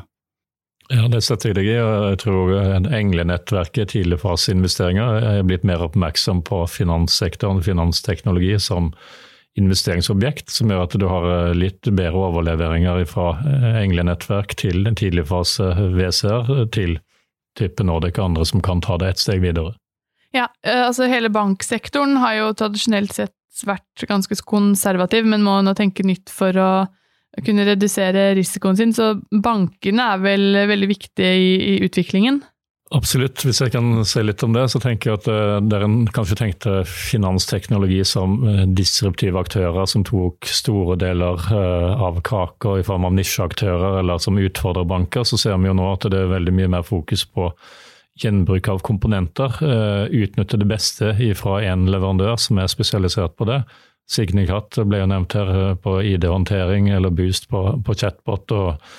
Ja, 0.90 1.06
det 1.10 1.22
setter 1.26 1.50
jeg 1.50 1.58
deg 1.58 1.68
i. 1.70 1.78
og 1.82 2.08
Jeg 2.12 2.18
tror 2.22 2.52
Englenettverket, 2.94 3.94
tidligfaseinvesteringer, 3.94 5.22
er 5.30 5.46
blitt 5.46 5.66
mer 5.66 5.82
oppmerksom 5.86 6.44
på 6.46 6.60
finanssektoren, 6.70 7.62
finansteknologi, 7.66 8.54
som 8.62 8.92
investeringsobjekt, 9.56 10.50
som 10.52 10.70
gjør 10.70 10.84
at 10.84 10.94
du 11.00 11.06
har 11.08 11.26
eh, 11.30 11.54
litt 11.56 11.88
bedre 11.88 12.28
overleveringer 12.28 13.04
fra 13.08 13.32
eh, 13.40 13.80
Englenettverk 13.82 14.54
til 14.60 14.84
en 14.88 14.98
tidligfase 14.98 15.72
WCR, 15.96 16.52
til 16.74 16.98
type 17.56 17.86
Nordic 17.88 18.20
og 18.20 18.30
andre 18.30 18.46
som 18.48 18.62
kan 18.64 18.82
ta 18.84 18.98
det 19.00 19.14
et 19.14 19.22
steg 19.22 19.40
videre. 19.44 19.72
Ja, 20.36 20.50
eh, 20.66 20.84
altså 20.84 21.08
hele 21.08 21.32
banksektoren 21.32 22.18
har 22.20 22.36
jo 22.40 22.52
tradisjonelt 22.58 23.16
sett 23.16 23.64
vært 23.64 24.04
ganske 24.08 24.36
konservativ, 24.44 25.24
men 25.24 25.44
må 25.46 25.58
nå 25.64 25.72
tenke 25.76 26.04
nytt 26.04 26.28
for 26.32 26.56
å 26.60 26.70
kunne 27.44 27.64
redusere 27.68 28.34
risikoen 28.36 28.76
sin. 28.76 28.92
Så 28.96 29.14
bankene 29.30 30.10
er 30.12 30.20
vel 30.20 30.60
veldig 30.68 30.90
viktige 30.92 31.32
i, 31.32 31.48
i, 31.56 31.72
utviklingen? 31.88 32.42
Absolutt. 32.94 33.42
Hvis 33.42 33.58
jeg 33.58 33.72
kan 33.74 34.04
si 34.06 34.22
litt 34.22 34.44
om 34.46 34.52
det, 34.54 34.68
så 34.70 34.78
tenker 34.78 35.10
jeg 35.10 35.18
at 35.18 35.64
der 35.66 35.82
en 35.82 35.96
kanskje 36.14 36.36
tenkte 36.38 36.74
finansteknologi 36.86 37.98
som 38.06 38.36
uh, 38.46 38.60
disruptive 38.78 39.40
aktører 39.42 39.88
som 39.90 40.04
tok 40.06 40.46
store 40.46 40.94
deler 41.00 41.42
av 41.50 42.20
kaka 42.26 42.76
i 42.78 42.84
form 42.86 43.08
av 43.08 43.16
nisjeaktører, 43.16 43.98
eller 44.04 44.22
som 44.22 44.38
utfordrer 44.38 44.86
banker. 44.86 45.26
Så 45.26 45.40
ser 45.40 45.58
vi 45.58 45.72
jo 45.72 45.74
nå 45.74 45.90
at 45.96 46.06
det 46.12 46.22
er 46.22 46.30
veldig 46.36 46.54
mye 46.54 46.70
mer 46.76 46.86
fokus 46.86 47.26
på 47.26 47.50
gjenbruk 48.22 48.70
av 48.70 48.78
komponenter. 48.86 49.58
Utnytte 50.06 50.62
det 50.62 50.70
beste 50.70 51.10
fra 51.36 51.58
én 51.66 51.88
leverandør 51.90 52.38
som 52.40 52.62
er 52.62 52.70
spesialisert 52.70 53.34
på 53.36 53.50
det 53.50 53.64
Signicat 54.06 54.78
ble 54.86 55.00
jo 55.02 55.08
nevnt 55.10 55.34
her 55.34 55.48
eh, 55.52 55.72
på 55.82 55.98
ID-håndtering 56.14 56.92
eller 56.94 57.14
Boost 57.14 57.48
på, 57.50 57.62
på 57.82 57.98
chatbot 57.98 58.54
og, 58.54 58.92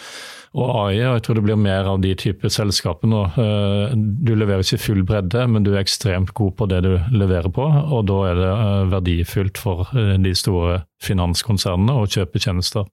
og, 0.58 0.68
AI. 0.88 0.98
og 1.06 1.18
Jeg 1.18 1.24
tror 1.26 1.38
det 1.38 1.46
blir 1.46 1.60
mer 1.62 1.90
av 1.92 2.02
de 2.04 2.16
typer 2.18 2.52
selskaper 2.54 3.12
nå. 3.12 3.24
Eh, 3.38 3.96
du 3.96 4.34
leverer 4.36 4.66
ikke 4.66 4.82
full 4.82 5.04
bredde, 5.08 5.46
men 5.48 5.66
du 5.66 5.74
er 5.76 5.84
ekstremt 5.84 6.34
god 6.38 6.56
på 6.58 6.70
det 6.72 6.82
du 6.88 6.92
leverer 7.14 7.54
på. 7.54 7.66
Og 7.68 8.06
da 8.10 8.20
er 8.32 8.42
det 8.42 8.52
eh, 8.52 8.92
verdifullt 8.98 9.62
for 9.62 9.88
de 9.94 10.36
store 10.38 10.82
finanskonsernene 11.06 11.98
å 12.02 12.08
kjøpe 12.10 12.42
tjenester. 12.42 12.90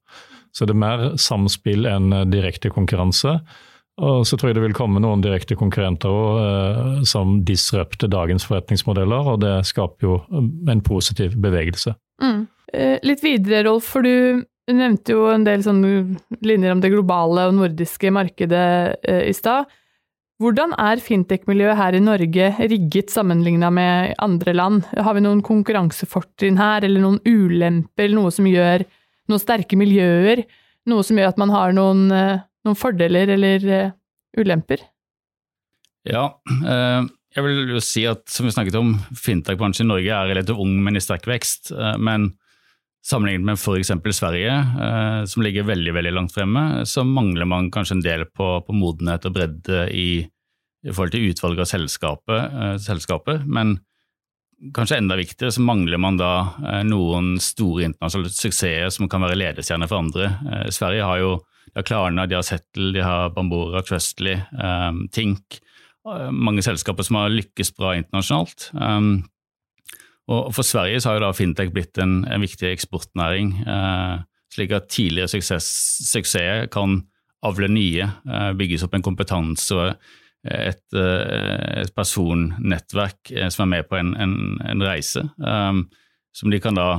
Så 0.55 0.67
det 0.67 0.75
er 0.75 0.83
mer 0.85 1.07
samspill 1.19 1.89
enn 1.89 2.13
direkte 2.31 2.71
konkurranse. 2.71 3.39
Og 4.03 4.25
så 4.27 4.35
tror 4.35 4.51
jeg 4.51 4.57
det 4.57 4.65
vil 4.65 4.75
komme 4.75 4.99
noen 4.99 5.21
direkte 5.23 5.55
konkurrenter 5.55 6.11
også, 6.11 6.47
eh, 6.47 7.03
som 7.07 7.37
disrupter 7.47 8.11
dagens 8.11 8.43
forretningsmodeller, 8.47 9.31
og 9.31 9.39
det 9.43 9.55
skaper 9.69 10.09
jo 10.09 10.17
en 10.71 10.83
positiv 10.83 11.37
bevegelse. 11.39 11.95
Mm. 12.23 12.41
Eh, 12.73 12.97
litt 13.07 13.23
videre, 13.23 13.63
Rolf, 13.69 13.87
for 13.95 14.03
du 14.03 14.43
nevnte 14.73 15.13
jo 15.13 15.27
en 15.29 15.45
del 15.45 15.61
sånne 15.61 16.17
linjer 16.41 16.73
om 16.73 16.81
det 16.81 16.89
globale 16.93 17.43
og 17.49 17.57
nordiske 17.59 18.09
markedet 18.13 18.67
eh, 19.05 19.27
i 19.29 19.33
stad. 19.37 19.69
Hvordan 20.41 20.73
er 20.81 20.99
fintech-miljøet 20.99 21.77
her 21.79 21.95
i 21.95 22.01
Norge 22.03 22.47
rigget 22.59 23.13
sammenligna 23.13 23.69
med 23.71 24.15
andre 24.19 24.55
land? 24.57 24.81
Har 24.97 25.15
vi 25.15 25.23
noen 25.23 25.43
konkurransefortrinn 25.45 26.57
her, 26.59 26.83
eller 26.83 27.03
noen 27.03 27.21
ulemper, 27.23 28.09
noe 28.11 28.33
som 28.35 28.49
gjør 28.49 28.83
noen 29.31 29.43
sterke 29.43 29.79
miljøer? 29.79 30.43
Noe 30.91 31.05
som 31.07 31.21
gjør 31.21 31.31
at 31.31 31.39
man 31.39 31.53
har 31.53 31.71
noen 31.77 32.09
noen 32.65 32.77
fordeler 32.77 33.31
eller 33.37 33.69
uh, 33.69 33.93
ulemper? 34.41 34.83
Ja, 36.05 36.27
jeg 37.33 37.43
vil 37.45 37.71
jo 37.73 37.79
si 37.81 38.03
at 38.09 38.27
som 38.29 38.45
vi 38.45 38.53
snakket 38.53 38.75
om, 38.77 38.91
fintech-bransjen 39.17 39.87
i 39.87 39.89
Norge 39.93 40.17
er 40.19 40.29
relativt 40.29 40.61
ung, 40.61 40.75
men 40.85 40.99
i 40.99 41.01
sterk 41.01 41.25
vekst. 41.29 41.71
Men 41.97 42.29
sammenlignet 43.05 43.45
med 43.45 43.59
f.eks. 43.59 43.91
Sverige, 44.17 44.53
som 45.29 45.43
ligger 45.45 45.67
veldig 45.67 45.93
veldig 45.93 46.13
langt 46.15 46.33
fremme, 46.33 46.85
så 46.89 47.03
mangler 47.05 47.45
man 47.45 47.67
kanskje 47.73 47.99
en 47.99 48.05
del 48.05 48.25
på, 48.33 48.47
på 48.65 48.73
modenhet 48.73 49.27
og 49.29 49.35
bredde 49.35 49.83
i, 49.93 50.23
i, 50.25 50.89
forhold 50.89 51.13
til 51.13 51.27
utvalg 51.29 51.61
av 51.61 51.69
selskaper. 52.81 53.43
Men 53.45 53.75
kanskje 54.73 54.97
enda 55.03 55.19
viktigere 55.19 55.53
så 55.53 55.61
mangler 55.61 56.01
man 56.01 56.17
da 56.17 56.31
noen 56.87 57.35
store 57.37 57.91
internasjonale 57.91 58.33
suksesser 58.33 58.89
som 58.97 59.11
kan 59.11 59.21
være 59.21 59.37
ledestjerner 59.37 59.91
for 59.91 60.01
andre. 60.01 60.31
Sverige 60.73 61.05
har 61.05 61.21
jo 61.21 61.35
de 61.75 61.79
har 61.79 61.83
Klarna, 61.83 62.25
de 62.25 62.37
har 62.37 62.43
Settle, 62.45 62.93
de 62.93 63.01
har 63.03 63.29
Bambora, 63.29 63.81
Trustly, 63.81 64.37
um, 64.63 65.07
Tink. 65.11 65.59
Mange 66.31 66.61
selskaper 66.63 67.03
som 67.03 67.17
har 67.19 67.33
lykkes 67.33 67.73
bra 67.75 67.95
internasjonalt. 67.97 68.69
Um, 68.77 69.25
og 70.31 70.53
For 70.55 70.65
Sverige 70.65 71.01
så 71.01 71.11
har 71.11 71.19
jo 71.19 71.27
da 71.27 71.35
fintech 71.37 71.71
blitt 71.73 71.99
en, 72.01 72.23
en 72.25 72.41
viktig 72.41 72.71
eksportnæring, 72.71 73.51
eh, 73.69 74.23
slik 74.55 74.73
at 74.73 74.89
tidligere 74.89 75.29
suksess, 75.29 75.67
suksesser 76.09 76.65
kan 76.73 77.03
avle 77.45 77.69
nye, 77.69 78.07
eh, 78.25 78.51
bygges 78.57 78.87
opp 78.87 78.95
en 78.97 79.05
kompetanse 79.05 79.75
og 79.77 79.91
et, 80.45 80.83
uh, 80.93 81.81
et 81.81 81.89
personnettverk 81.97 83.31
som 83.49 83.63
er 83.63 83.69
med 83.71 83.87
på 83.89 83.97
en, 83.97 84.11
en, 84.21 84.35
en 84.61 84.83
reise. 84.85 85.23
eh, 85.25 86.01
som 86.35 86.51
de 86.51 86.59
kan 86.59 86.75
da 86.75 86.89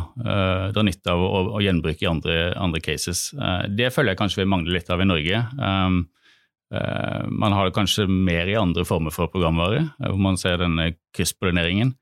dra 0.73 0.81
nytte 0.81 1.13
av 1.13 1.21
og, 1.21 1.51
og 1.59 1.61
gjenbruke 1.61 2.07
i 2.07 2.09
andre, 2.09 2.37
andre 2.57 2.81
cases. 2.81 3.35
Det 3.69 3.91
føler 3.93 4.15
jeg 4.15 4.19
kanskje 4.23 4.41
vi 4.41 4.47
mangler 4.49 4.79
litt 4.79 4.89
av 4.89 5.03
i 5.05 5.07
Norge. 5.11 5.43
Man 6.73 7.57
har 7.59 7.69
det 7.69 7.75
kanskje 7.77 8.07
mer 8.09 8.49
i 8.49 8.57
andre 8.57 8.87
former 8.89 9.13
for 9.13 9.29
programvare, 9.29 9.91
hvor 10.01 10.23
man 10.25 10.41
ser 10.41 10.57
denne 10.63 10.95
krysspollineringen. 11.13 11.93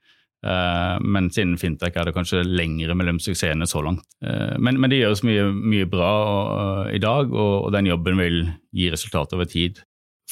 Uh, 0.45 1.01
mens 1.01 1.39
innen 1.41 1.57
fintech 1.57 1.95
er 1.97 2.09
det 2.09 2.13
kanskje 2.17 2.43
lengre 2.45 2.97
mellom 2.99 3.21
suksessene 3.23 3.69
så 3.71 3.81
langt. 3.87 4.05
Men, 4.21 4.77
men, 4.77 4.91
det 4.93 5.01
gjøres 5.01 5.25
mye, 5.25 5.49
mye 5.55 5.89
bra 5.89 6.13
i 6.93 7.01
dag, 7.01 7.33
og, 7.33 7.55
og, 7.65 7.73
den 7.73 7.89
jobben 7.89 8.21
vil 8.21 8.39
gi 8.75 8.91
resultater 8.93 9.39
over 9.39 9.49
tid 9.49 9.81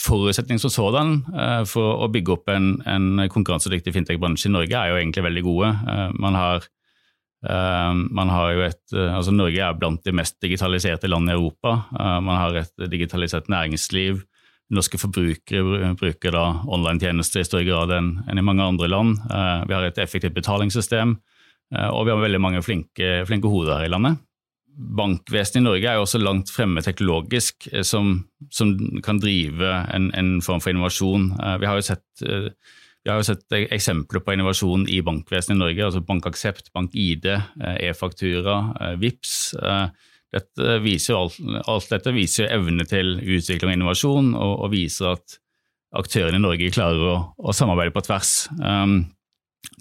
forutsetning 0.02 0.56
som 0.60 0.72
sådan 0.72 1.10
for 1.68 2.00
å 2.00 2.06
bygge 2.10 2.32
opp 2.32 2.48
en, 2.48 2.78
en 2.88 3.26
konkurransedyktig 3.30 3.92
fintech-bransje 3.92 4.48
i 4.48 4.52
Norge 4.54 4.78
er 4.78 4.88
jo 4.88 4.96
egentlig 4.96 5.26
veldig 5.26 5.42
gode. 5.44 5.68
Man 6.16 6.38
har 6.38 6.64
man 7.42 8.30
har 8.30 8.52
jo 8.54 8.60
et, 8.68 8.82
altså 8.94 9.32
Norge 9.34 9.58
er 9.66 9.74
blant 9.74 10.04
de 10.06 10.14
mest 10.14 10.36
digitaliserte 10.42 11.10
land 11.10 11.28
i 11.28 11.34
Europa. 11.34 11.74
Man 12.22 12.38
har 12.38 12.60
et 12.60 12.84
digitalisert 12.90 13.50
næringsliv. 13.50 14.22
Norske 14.72 15.00
forbrukere 15.00 15.92
bruker 16.00 16.34
da 16.34 16.44
online-tjenester 16.64 17.42
i 17.42 17.46
større 17.46 17.68
grad 17.68 17.92
enn, 17.94 18.12
enn 18.28 18.40
i 18.40 18.44
mange 18.44 18.64
andre 18.64 18.88
land. 18.88 19.18
vi 19.68 19.74
har 19.74 19.84
et 19.84 20.00
effektivt 20.00 20.36
betalingssystem, 20.36 21.16
og 21.92 22.04
vi 22.06 22.12
har 22.12 22.20
veldig 22.20 22.40
mange 22.40 22.62
flinke, 22.64 23.22
flinke 23.28 23.50
hoder 23.52 23.78
her 23.78 23.88
i 23.88 23.92
landet. 23.92 24.20
Bankvesenet 24.72 25.60
i 25.60 25.64
Norge 25.66 25.88
er 25.88 25.98
jo 25.98 26.06
også 26.06 26.20
langt 26.22 26.50
fremme 26.52 26.80
teknologisk, 26.84 27.68
som, 27.84 28.14
som 28.48 28.72
kan 29.04 29.20
drive 29.20 29.74
en, 29.92 30.08
en, 30.16 30.38
form 30.44 30.62
for 30.64 30.72
innovasjon. 30.72 31.34
vi 31.60 31.68
har 31.68 31.84
sett 31.84 32.24
vi 33.02 33.10
har 33.10 33.18
jo 33.18 33.26
sett 33.26 33.54
eksempler 33.74 34.22
på 34.22 34.36
innovasjon 34.36 34.84
i 34.86 35.00
bankvesenet 35.02 35.56
i 35.56 35.58
Norge, 35.58 35.84
altså 35.88 36.04
BankAksept, 36.06 36.70
BankID, 36.74 37.26
e-faktura, 37.82 38.60
VIPS. 39.00 39.32
Dette 40.32 40.76
alt, 40.80 41.38
alt, 41.68 41.88
dette 41.92 42.12
viser 42.16 42.52
evne 42.54 42.86
til 42.88 43.18
utvikling 43.20 43.68
og 43.68 43.76
innovasjon, 43.76 44.30
og, 44.34 44.54
og 44.64 44.72
viser 44.72 45.12
at 45.12 45.36
aktørene 45.98 46.40
i 46.40 46.42
Norge 46.42 46.70
klarer 46.72 47.02
å, 47.10 47.16
å 47.36 47.52
samarbeide 47.56 47.92
på 47.92 48.04
tvers. 48.06 48.46
Um, 48.56 49.02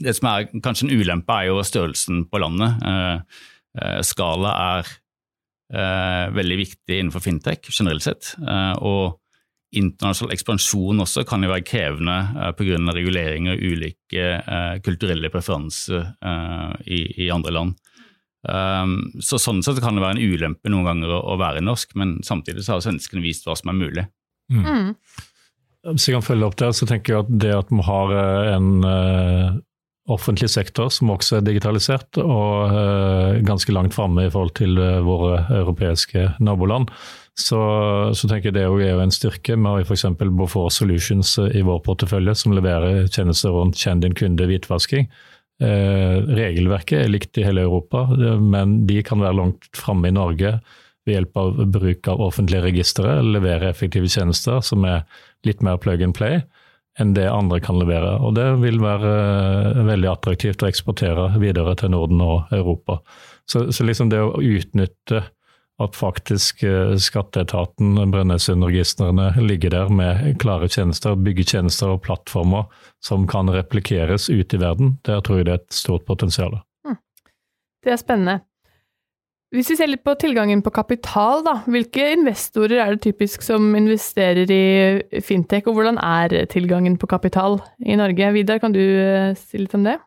det 0.02 0.18
som 0.18 0.28
er 0.32 0.50
kanskje 0.60 0.90
en 0.90 1.00
ulempe, 1.00 1.38
er 1.38 1.50
jo 1.50 1.64
størrelsen 1.64 2.26
på 2.28 2.42
landet. 2.44 2.84
Uh, 2.84 3.48
uh, 3.80 4.02
skala 4.04 4.52
er 4.76 4.92
uh, 5.72 6.28
veldig 6.36 6.60
viktig 6.66 7.00
innenfor 7.00 7.24
fintech 7.24 7.72
generelt 7.72 8.06
sett. 8.06 8.36
og 8.84 9.22
internasjonal 9.72 10.36
ekspansjon 10.36 11.04
også 11.04 11.24
kan 11.28 11.44
jo 11.44 11.52
være 11.52 11.66
krevende 11.68 12.18
uh, 12.36 12.50
pga. 12.58 12.80
reguleringer 12.92 13.56
og 13.56 13.64
ulike 13.64 14.28
uh, 14.44 14.76
kulturelle 14.84 15.32
preferanser 15.32 16.12
uh, 16.26 16.74
i, 16.86 17.06
i, 17.26 17.30
andre 17.32 17.56
land. 17.56 17.78
Um, 18.42 18.96
så 19.22 19.38
Sånn 19.38 19.62
sett 19.62 19.82
kan 19.84 19.98
det 19.98 20.04
være 20.04 20.18
en 20.18 20.34
ulempe 20.34 20.72
noen 20.74 20.88
ganger 20.90 21.14
å, 21.14 21.20
å 21.34 21.40
være 21.42 21.64
norsk, 21.66 21.94
men 22.00 22.20
samtidig 22.26 22.66
så 22.66 22.76
har 22.76 22.86
svenskene 22.86 23.24
vist 23.24 23.46
hva 23.48 23.58
som 23.60 23.74
er 23.74 23.78
mulig. 23.78 24.06
Mm. 24.52 24.64
Mm. 24.66 24.88
Hvis 25.92 26.08
jeg 26.10 26.18
kan 26.18 26.26
følge 26.26 26.48
opp 26.50 26.58
der, 26.62 26.74
så 26.78 26.88
tenker 26.90 27.14
jeg 27.14 27.26
at 27.26 27.36
det 27.42 27.54
at 27.58 27.70
vi 27.74 27.86
har 27.86 28.12
en 28.54 28.72
offentlig 30.12 30.50
sektor 30.52 30.90
som 30.94 31.10
også 31.14 31.40
er 31.40 31.46
digitalisert 31.48 32.20
og 32.22 33.42
ganske 33.48 33.74
langt 33.74 33.96
framme 33.96 34.28
i 34.28 34.34
forhold 34.34 34.54
til 34.60 34.78
våre 35.06 35.40
europeiske 35.62 36.28
naboland, 36.44 36.92
så, 37.40 37.60
så, 38.14 38.28
tenker 38.28 38.50
jeg 38.50 38.58
det 38.58 38.64
er 38.66 38.92
jo 38.92 39.02
en 39.02 39.14
styrke. 39.14 39.56
Vi 39.56 39.68
har 39.68 39.86
f.eks. 39.86 40.06
Bofor 40.36 40.70
Solutions 40.74 41.38
eh, 41.40 41.60
i 41.60 41.66
vår 41.66 41.80
portefølje, 41.86 42.36
som 42.38 42.56
leverer 42.56 43.08
tjenester 43.08 43.56
rundt 43.56 43.80
kjenn 43.80 44.04
din 44.04 44.16
kunde 44.18 44.48
hvitvasking. 44.50 45.08
Eh, 45.08 45.31
regelverket 45.62 47.04
er 47.04 47.12
likt 47.12 47.38
i 47.38 47.44
hele 47.46 47.62
Europa, 47.68 48.08
men 48.42 48.80
de 48.90 49.04
kan 49.06 49.22
være 49.22 49.38
langt 49.38 49.68
framme 49.78 50.10
i 50.10 50.16
Norge 50.16 50.56
ved 51.06 51.16
hjelp 51.16 51.38
av 51.38 51.60
bruk 51.74 52.10
av 52.10 52.22
offentlige 52.22 52.64
registre, 52.66 53.20
levere 53.26 53.70
effektive 53.70 54.10
tjenester 54.10 54.62
som 54.66 54.86
er 54.90 55.04
litt 55.46 55.62
mer 55.66 55.78
plug 55.82 56.02
and 56.06 56.18
play 56.18 56.42
enn 57.00 57.14
det 57.16 57.28
andre 57.32 57.62
kan 57.64 57.80
levere. 57.80 58.18
Og 58.20 58.36
Det 58.36 58.48
vil 58.62 58.82
være 58.84 59.12
eh, 59.78 59.84
veldig 59.88 60.10
attraktivt 60.12 60.64
å 60.64 60.70
eksportere 60.70 61.30
videre 61.40 61.76
til 61.80 61.94
Norden 61.94 62.22
og 62.24 62.52
Europa. 62.56 63.00
Så, 63.50 63.70
så 63.72 63.86
liksom 63.88 64.12
det 64.12 64.20
å 64.22 64.36
utnytte 64.36 65.24
at 65.82 65.98
faktisk 65.98 66.64
eh, 66.68 66.94
skatteetaten, 67.02 67.98
Brønnøysundregistrene, 68.14 69.32
ligger 69.42 69.74
der 69.74 69.90
med 69.94 70.36
klare 70.42 70.70
tjenester, 70.72 71.18
byggetjenester 71.18 71.96
og 71.96 72.04
plattformer 72.06 72.70
som 73.04 73.28
kan 73.30 73.50
replikkeres 73.52 74.30
ut 74.30 74.54
i 74.54 74.62
verden. 74.62 74.96
Der 75.08 75.24
tror 75.26 75.42
jeg 75.42 75.50
det 75.50 75.58
er 75.58 75.64
et 75.64 75.76
stort 75.76 76.06
potensial. 76.08 76.60
Mm. 76.88 76.98
Det 77.84 77.94
er 77.94 78.02
spennende. 78.02 78.40
Hvis 79.52 79.68
vi 79.74 79.76
ser 79.76 79.90
litt 79.92 80.06
på 80.08 80.14
tilgangen 80.16 80.62
på 80.64 80.72
kapital, 80.72 81.42
da. 81.44 81.58
Hvilke 81.68 82.14
investorer 82.14 82.78
er 82.80 82.94
det 82.94 83.02
typisk 83.04 83.44
som 83.44 83.74
investerer 83.76 84.48
i 84.48 85.20
fintech, 85.20 85.68
og 85.68 85.76
hvordan 85.76 86.00
er 86.00 86.46
tilgangen 86.54 86.96
på 86.96 87.10
kapital 87.12 87.60
i 87.84 87.98
Norge? 88.00 88.32
Vidar, 88.38 88.62
kan 88.64 88.72
du 88.72 88.80
eh, 88.80 89.36
si 89.36 89.60
litt 89.60 89.76
om 89.76 89.84
det? 89.90 89.98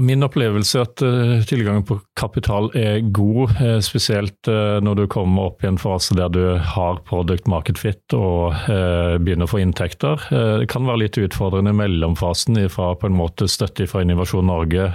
Min 0.00 0.24
opplevelse 0.24 0.78
er 0.78 0.86
at 0.86 1.02
uh, 1.04 1.42
tilgangen 1.44 1.82
på 1.84 1.98
kapital 2.16 2.70
er 2.78 3.02
god, 3.12 3.50
uh, 3.58 3.76
spesielt 3.84 4.48
uh, 4.48 4.80
når 4.80 5.02
du 5.02 5.04
kommer 5.12 5.50
opp 5.50 5.60
i 5.60 5.68
en 5.68 5.76
fase 5.76 6.16
der 6.16 6.32
du 6.32 6.40
har 6.56 7.02
product 7.04 7.44
market 7.50 7.76
fit 7.76 8.16
og 8.16 8.56
begynner 8.64 9.44
å 9.44 9.50
få 9.50 9.60
inntekter. 9.60 10.24
det 10.62 10.68
kan 10.72 10.86
være 10.88 11.02
litt 11.04 11.18
utfordrende 11.20 11.74
i 11.74 11.76
mellomfasen 11.76 12.56
fra 12.72 12.92
på 12.96 13.08
en 13.10 13.18
måte 13.18 13.48
støtte 13.50 13.86
fra 13.90 14.02
Innovasjon 14.04 14.48
Norge 14.48 14.88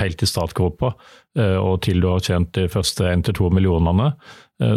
helt 0.00 0.18
til 0.20 0.30
startgropa 0.30 0.92
og 1.38 1.74
til 1.86 2.00
du 2.02 2.08
har 2.10 2.22
tjent 2.24 2.50
de 2.56 2.66
første 2.70 3.06
1-2 3.06 3.50
millionene. 3.54 4.10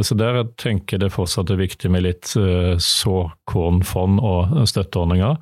Så 0.05 0.17
der 0.17 0.43
tenker 0.61 0.97
jeg 0.97 1.05
det 1.05 1.13
fortsatt 1.15 1.51
er 1.53 1.61
viktig 1.61 1.91
med 1.93 2.05
litt 2.05 2.33
såkornfond 2.33 4.21
og 4.21 4.57
støtteordninger. 4.69 5.39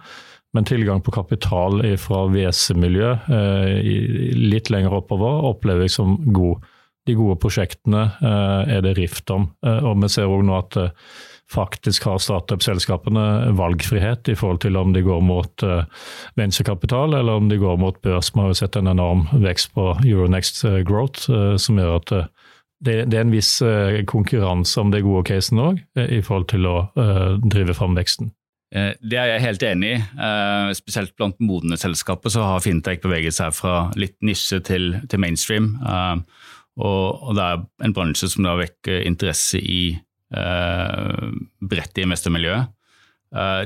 Men 0.54 0.66
tilgang 0.68 1.02
på 1.02 1.14
kapital 1.16 1.80
fra 1.98 2.26
WC-miljø 2.28 3.12
eh, 3.32 3.92
litt 4.36 4.72
lenger 4.72 4.98
oppover 5.00 5.46
opplever 5.48 5.88
jeg 5.88 5.96
som 5.96 6.18
god. 6.36 6.66
De 7.08 7.16
gode 7.18 7.38
prosjektene 7.42 8.04
eh, 8.20 8.74
er 8.76 8.82
det 8.84 8.98
rift 9.00 9.32
om. 9.32 9.48
Eh, 9.66 9.80
og 9.80 10.02
vi 10.04 10.10
ser 10.12 10.32
òg 10.32 10.44
nå 10.48 10.58
at 10.60 10.78
faktisk 11.52 12.06
har 12.08 12.20
startup-selskapene 12.24 13.54
valgfrihet 13.56 14.28
i 14.32 14.36
forhold 14.40 14.62
til 14.64 14.80
om 14.80 14.94
de 14.96 15.02
går 15.04 15.20
mot 15.28 15.64
venturekapital 16.40 17.18
eller 17.18 17.42
om 17.42 17.50
de 17.52 17.58
går 17.60 17.76
mot 17.80 17.98
børs. 18.04 18.32
Vi 18.32 18.40
har 18.40 18.54
jo 18.54 18.60
sett 18.62 18.78
en 18.80 18.88
enorm 18.88 19.26
vekst 19.44 19.74
på 19.76 19.90
Euronext 20.00 20.64
Growth, 20.88 21.28
som 21.60 21.82
gjør 21.82 21.98
at 21.98 22.14
det, 22.88 22.96
er 23.04 23.26
en 23.26 23.36
viss 23.36 23.58
konkurranse 24.08 24.80
om 24.80 24.96
de 24.96 25.04
gode 25.04 25.26
casene 25.28 25.74
òg, 25.74 25.84
i 26.00 26.24
forhold 26.24 26.48
til 26.56 26.72
å 26.72 26.78
drive 27.44 27.76
fram 27.76 28.00
veksten. 28.00 28.32
Eh, 28.72 28.94
det 29.04 29.20
er 29.20 29.34
jeg 29.34 29.44
helt 29.46 29.66
enig 29.68 29.92
i. 29.96 30.00
Eh, 30.00 30.72
spesielt 30.78 31.16
blant 31.20 31.40
modne 31.44 31.78
selskaper 31.80 32.32
så 32.32 32.46
har 32.48 32.64
fintech 32.64 33.02
beveget 33.04 33.36
seg 33.36 33.54
fra 33.56 33.90
litt 34.00 34.16
nisje 34.24 34.62
til, 34.68 34.94
til 35.12 35.22
mainstream. 35.24 35.74
Eh, 35.84 36.22
og, 36.82 37.34
det 37.36 37.48
er 37.48 37.66
en 37.86 37.96
bransje 37.96 38.32
som 38.32 38.48
da 38.48 38.56
vekker 38.60 39.04
interesse 39.08 39.60
i 39.60 39.84
bredt 40.32 41.98
i 42.00 42.06
investormiljøet. 42.06 42.70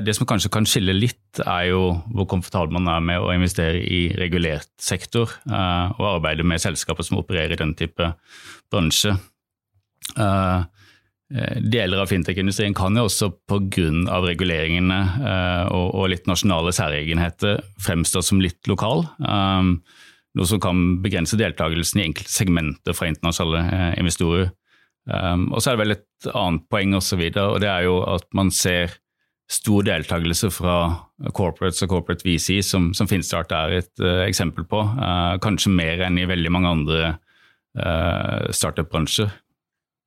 Det 0.02 0.14
som 0.18 0.26
kanskje 0.26 0.50
kan 0.50 0.66
skille 0.66 0.90
litt, 0.96 1.38
er 1.38 1.68
jo 1.68 1.92
hvor 2.10 2.26
komfortabel 2.32 2.74
man 2.74 2.90
er 2.90 3.04
med 3.06 3.22
å 3.22 3.30
investere 3.30 3.78
i 3.86 4.00
regulert 4.18 4.72
sektor 4.82 5.30
og 5.46 6.02
arbeide 6.10 6.42
med 6.42 6.58
selskaper 6.58 7.06
som 7.06 7.20
opererer 7.20 7.54
i 7.54 7.60
den 7.60 7.76
type 7.78 8.10
bransje. 8.74 9.14
Eh, 10.14 10.60
deler 11.26 11.98
av 11.98 12.06
fintech-industrien 12.06 12.74
kan 12.76 12.94
jo 12.94 13.08
også 13.08 13.32
pga. 13.50 13.88
reguleringene 14.22 14.98
eh, 15.26 15.64
og 15.74 16.10
litt 16.12 16.28
nasjonale 16.30 16.70
særegenheter 16.72 17.62
fremstå 17.82 18.22
som 18.22 18.40
litt 18.40 18.68
lokal. 18.70 19.06
Um, 19.18 19.80
noe 20.38 20.46
som 20.46 20.60
kan 20.62 21.00
begrense 21.02 21.38
deltakelsen 21.38 22.00
i 22.00 22.04
enkelte 22.06 22.30
segmenter 22.30 22.94
fra 22.94 23.08
internasjonale 23.10 23.64
eh, 23.66 23.98
investorer. 23.98 24.52
Og 25.06 25.60
så 25.62 25.70
er 25.70 25.76
det 25.76 25.82
vel 25.84 25.94
et 25.94 26.26
annet 26.34 26.64
poeng 26.66 26.96
og, 26.98 27.02
så 27.06 27.14
videre, 27.14 27.52
og 27.54 27.60
det 27.62 27.68
er 27.70 27.84
jo 27.86 28.00
at 28.10 28.24
man 28.34 28.48
ser 28.50 28.96
stor 29.46 29.84
deltakelse 29.86 30.48
fra 30.50 30.78
corporates 31.30 31.84
og 31.86 31.92
corporate 31.92 32.26
VC, 32.26 32.56
som, 32.66 32.88
som 32.90 33.06
Finstart 33.06 33.54
er 33.54 33.76
et 33.76 34.02
eksempel 34.24 34.66
på. 34.66 34.80
Kanskje 35.46 35.70
mer 35.70 36.02
enn 36.08 36.18
i 36.18 36.26
veldig 36.26 36.50
mange 36.50 36.72
andre 36.74 37.12
startup-bransjer. 38.50 39.30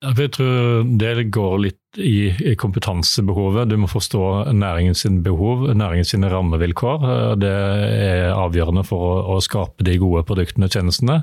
Jeg 0.00 0.30
tror 0.32 0.86
det 0.96 1.26
går 1.28 1.58
litt 1.60 1.98
i, 2.00 2.54
kompetansebehovet. 2.56 3.68
Du 3.68 3.76
må 3.82 3.88
forstå 3.90 4.22
næringens 4.56 5.04
behov, 5.20 5.66
næringens 5.76 6.14
rammevilkår. 6.32 7.04
Det 7.36 7.50
er 7.50 8.32
avgjørende 8.32 8.84
for 8.88 9.26
å, 9.28 9.36
skape 9.44 9.84
de 9.84 9.98
gode 10.00 10.22
produktene 10.24 10.70
og 10.70 10.72
tjenestene. 10.72 11.18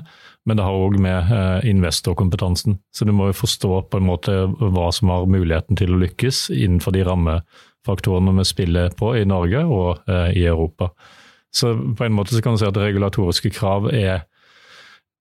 Men 0.46 0.60
det 0.60 0.68
har 0.68 0.78
òg 0.78 0.94
med 1.02 1.32
eh, 1.34 1.66
investorkompetansen. 1.72 2.78
Så 2.94 3.08
du 3.08 3.10
må 3.16 3.32
forstå 3.34 3.82
på 3.90 3.98
en 3.98 4.06
måte 4.06 4.36
hva 4.46 4.92
som 4.94 5.10
har 5.10 5.26
muligheten 5.26 5.78
til 5.78 5.96
å 5.96 6.00
lykkes 6.04 6.46
innenfor 6.54 6.94
de 6.94 7.02
rammefaktorene 7.08 8.36
vi 8.38 8.46
spiller 8.46 8.94
på 8.94 9.16
i 9.18 9.26
Norge 9.26 9.66
og 9.66 10.06
eh, 10.06 10.38
i 10.38 10.46
Europa. 10.46 10.92
Så 11.50 11.74
på 11.98 12.06
en 12.06 12.14
måte 12.14 12.38
kan 12.44 12.54
du 12.54 12.62
si 12.62 12.68
at 12.68 12.78
regulatoriske 12.78 13.50
krav 13.58 13.90
er 13.90 14.28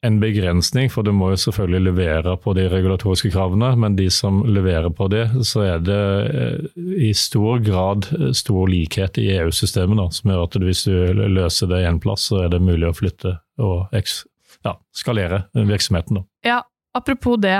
en 0.05 0.19
begrensning, 0.21 0.91
for 0.93 1.05
du 1.05 1.12
må 1.15 1.31
jo 1.33 1.39
selvfølgelig 1.41 1.81
levere 1.88 2.36
på 2.41 2.53
de 2.53 2.67
regulatoriske 2.69 3.31
kravene, 3.33 3.71
men 3.81 3.95
de 3.97 4.07
som 4.13 4.43
leverer 4.45 4.91
på 4.93 5.07
det, 5.10 5.25
så 5.47 5.63
er 5.65 5.83
det 5.86 6.01
eh, 6.27 6.81
i 7.10 7.12
stor 7.17 7.63
grad 7.65 8.05
eh, 8.13 8.29
stor 8.38 8.69
likhet 8.69 9.17
i 9.21 9.31
EU-systemet, 9.39 10.19
som 10.19 10.33
gjør 10.33 10.45
at 10.45 10.57
hvis 10.62 10.86
du 10.86 11.23
løser 11.38 11.71
det 11.71 11.81
én 11.89 12.01
plass, 12.03 12.27
så 12.29 12.43
er 12.45 12.53
det 12.53 12.62
mulig 12.62 12.91
å 12.91 12.97
flytte 12.97 13.39
og 13.57 13.89
ja, 13.97 14.75
skalere 14.93 15.47
virksomheten. 15.57 16.21
Da. 16.21 16.27
Ja, 16.45 16.60
apropos 16.97 17.41
det. 17.41 17.60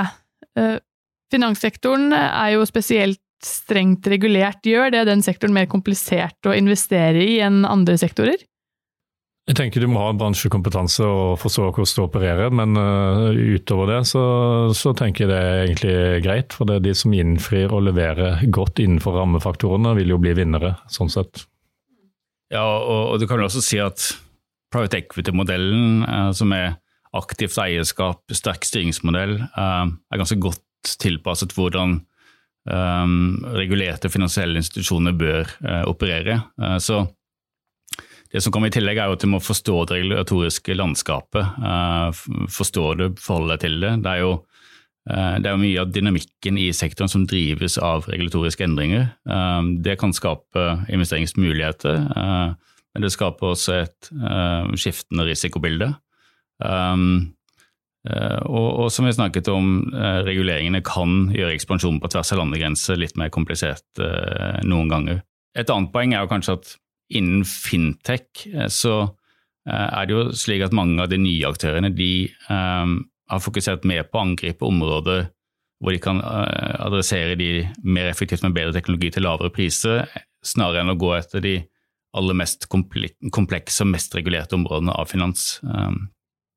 Eh, 0.58 0.76
finanssektoren 1.34 2.12
er 2.14 2.54
jo 2.54 2.68
spesielt 2.70 3.22
strengt 3.44 4.06
regulert. 4.10 4.62
Gjør 4.66 4.94
det 4.94 5.04
den 5.10 5.22
sektoren 5.26 5.54
mer 5.54 5.66
komplisert 5.70 6.46
å 6.46 6.54
investere 6.54 7.22
i 7.22 7.38
enn 7.44 7.64
andre 7.66 7.98
sektorer? 7.98 8.38
Jeg 9.48 9.56
tenker 9.56 9.80
du 9.80 9.88
må 9.88 10.02
ha 10.02 10.10
bransjekompetanse 10.12 11.06
og 11.08 11.38
forstå 11.40 11.70
hvordan 11.70 11.92
du 11.96 12.02
opererer, 12.02 12.50
men 12.52 12.76
uh, 12.76 13.30
utover 13.56 13.88
det 13.94 14.00
så, 14.10 14.24
så, 14.76 14.92
tenker 14.96 15.24
jeg 15.24 15.30
det 15.30 15.38
er 15.40 15.60
egentlig 15.62 15.94
greit. 16.26 16.52
For 16.52 16.68
det 16.68 16.76
er 16.76 16.84
de 16.84 16.92
som 17.00 17.14
innfrir 17.16 17.72
og 17.72 17.86
leverer 17.86 18.42
godt 18.52 18.82
innenfor 18.84 19.16
rammefaktorene, 19.16 19.94
vil 19.96 20.12
jo 20.12 20.20
bli 20.20 20.34
vinnere, 20.36 20.74
sånn 20.92 21.08
sett. 21.12 21.46
Ja, 22.52 22.66
og, 22.66 23.14
og 23.14 23.22
du 23.22 23.24
kan 23.28 23.40
jo 23.40 23.48
også 23.48 23.64
si 23.64 23.80
at 23.80 24.10
private 24.72 25.00
equity-modellen, 25.00 26.04
uh, 26.04 26.28
som 26.36 26.52
er 26.52 26.76
aktivt 27.16 27.56
eierskap, 27.56 28.20
sterk 28.36 28.68
styringsmodell, 28.68 29.38
uh, 29.56 29.88
er 29.88 30.20
ganske 30.20 30.36
godt 30.44 30.64
tilpasset 31.00 31.56
hvordan 31.56 32.02
regulerte 32.68 34.10
finansielle 34.12 34.60
institusjoner 34.60 35.14
bør 35.16 35.52
operere. 35.88 36.34
så 36.84 36.98
det 38.32 38.42
som 38.44 38.52
kommer 38.52 38.70
i 38.70 38.74
tillegg, 38.74 39.00
er 39.00 39.10
jo 39.10 39.16
at 39.16 39.24
du 39.24 39.30
må 39.32 39.40
forstå 39.40 39.76
det 39.88 39.98
regulatoriske 40.00 40.76
landskapet. 40.76 41.58
Forstå 42.52 42.84
det, 43.00 43.08
forholde 43.22 43.54
deg 43.54 43.62
til 43.64 43.78
det. 43.84 43.92
Det 44.04 44.14
er 44.14 44.24
jo 44.26 44.38
det 45.08 45.48
er 45.48 45.54
jo 45.54 45.60
mye 45.62 45.80
av 45.80 45.92
dynamikken 45.94 46.58
i 46.60 46.66
sektoren 46.76 47.08
som 47.08 47.22
drives 47.24 47.78
av 47.80 48.04
regulatoriske 48.12 48.66
endringer. 48.66 49.06
Det 49.80 49.94
kan 49.96 50.12
skape 50.12 50.64
investeringsmuligheter, 50.92 52.02
men 52.12 53.06
det 53.06 53.14
skaper 53.14 53.54
også 53.54 53.78
et 53.86 54.10
skiftende 54.76 55.24
risikobilde. 55.30 55.88
Eh, 58.06 58.40
og, 58.46 58.88
som 58.94 59.08
vi 59.08 59.12
snakket 59.12 59.48
om, 59.52 59.92
eh, 59.92 60.20
reguleringene 60.24 60.80
kan 60.86 61.28
gjøre 61.34 61.56
ekspansjonen 61.56 62.00
på 62.00 62.10
tvers 62.12 62.32
av 62.32 62.42
landegrenser 62.42 63.00
litt 63.00 63.16
mer 63.20 63.32
komplisert 63.34 64.02
eh, 64.02 64.60
noen 64.64 64.92
ganger. 64.92 65.22
Et 65.58 65.68
annet 65.74 65.92
poeng 65.92 66.14
er 66.14 66.22
jo 66.22 66.30
kanskje 66.30 66.56
at 66.60 66.76
innen 67.08 67.46
fintech 67.48 68.46
så 68.72 69.08
er 69.68 70.06
det 70.08 70.14
jo 70.14 70.22
slik 70.36 70.62
at 70.64 70.76
mange 70.76 71.02
av 71.02 71.10
de 71.12 71.18
nye 71.20 71.48
aktørene 71.48 71.90
de 71.92 72.28
har 72.48 73.42
fokusert 73.44 73.84
mer 73.88 74.06
på 74.08 74.16
å 74.16 74.22
angripe 74.24 74.64
områder 74.64 75.26
hvor 75.78 75.94
de 75.94 76.00
kan 76.02 76.22
adressere 76.24 77.36
de 77.38 77.66
mer 77.84 78.08
effektivt 78.08 78.46
med 78.46 78.56
bedre 78.56 78.72
teknologi 78.74 79.12
til 79.14 79.26
lavere 79.28 79.52
priser, 79.52 80.06
snarere 80.40 80.82
enn 80.82 80.94
å 80.94 80.98
gå 80.98 81.12
etter 81.18 81.44
de 81.44 81.54
aller 82.16 82.38
mest 82.40 82.66
komplekse 82.72 83.84
og 83.84 83.92
mest 83.92 84.16
regulerte 84.16 84.56
områdene 84.56 84.96
av 84.96 85.12
finans. 85.12 85.58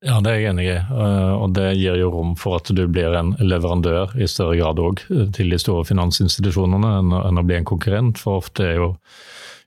Ja, 0.02 0.18
det 0.18 0.32
er 0.32 0.40
jeg 0.40 0.50
enig 0.50 0.64
i. 0.66 0.78
Eh, 0.78 1.32
og 1.36 1.52
det 1.54 1.68
gir 1.78 2.00
jo 2.00 2.10
rom 2.10 2.32
for 2.38 2.58
at 2.58 2.70
du 2.74 2.82
blir 2.90 3.14
en 3.14 3.36
leverandør 3.38 4.16
i 4.18 4.26
større 4.26 4.56
grad 4.58 4.80
òg 4.82 5.04
eh, 5.14 5.28
til 5.36 5.54
de 5.54 5.60
store 5.62 5.86
finansinstitusjonene 5.86 6.90
enn 6.98 7.38
å 7.38 7.44
bli 7.46 7.60
en 7.60 7.68
konkurrent. 7.68 8.18
For 8.18 8.42
ofte 8.42 8.66
er 8.66 8.80
jo 8.80 8.88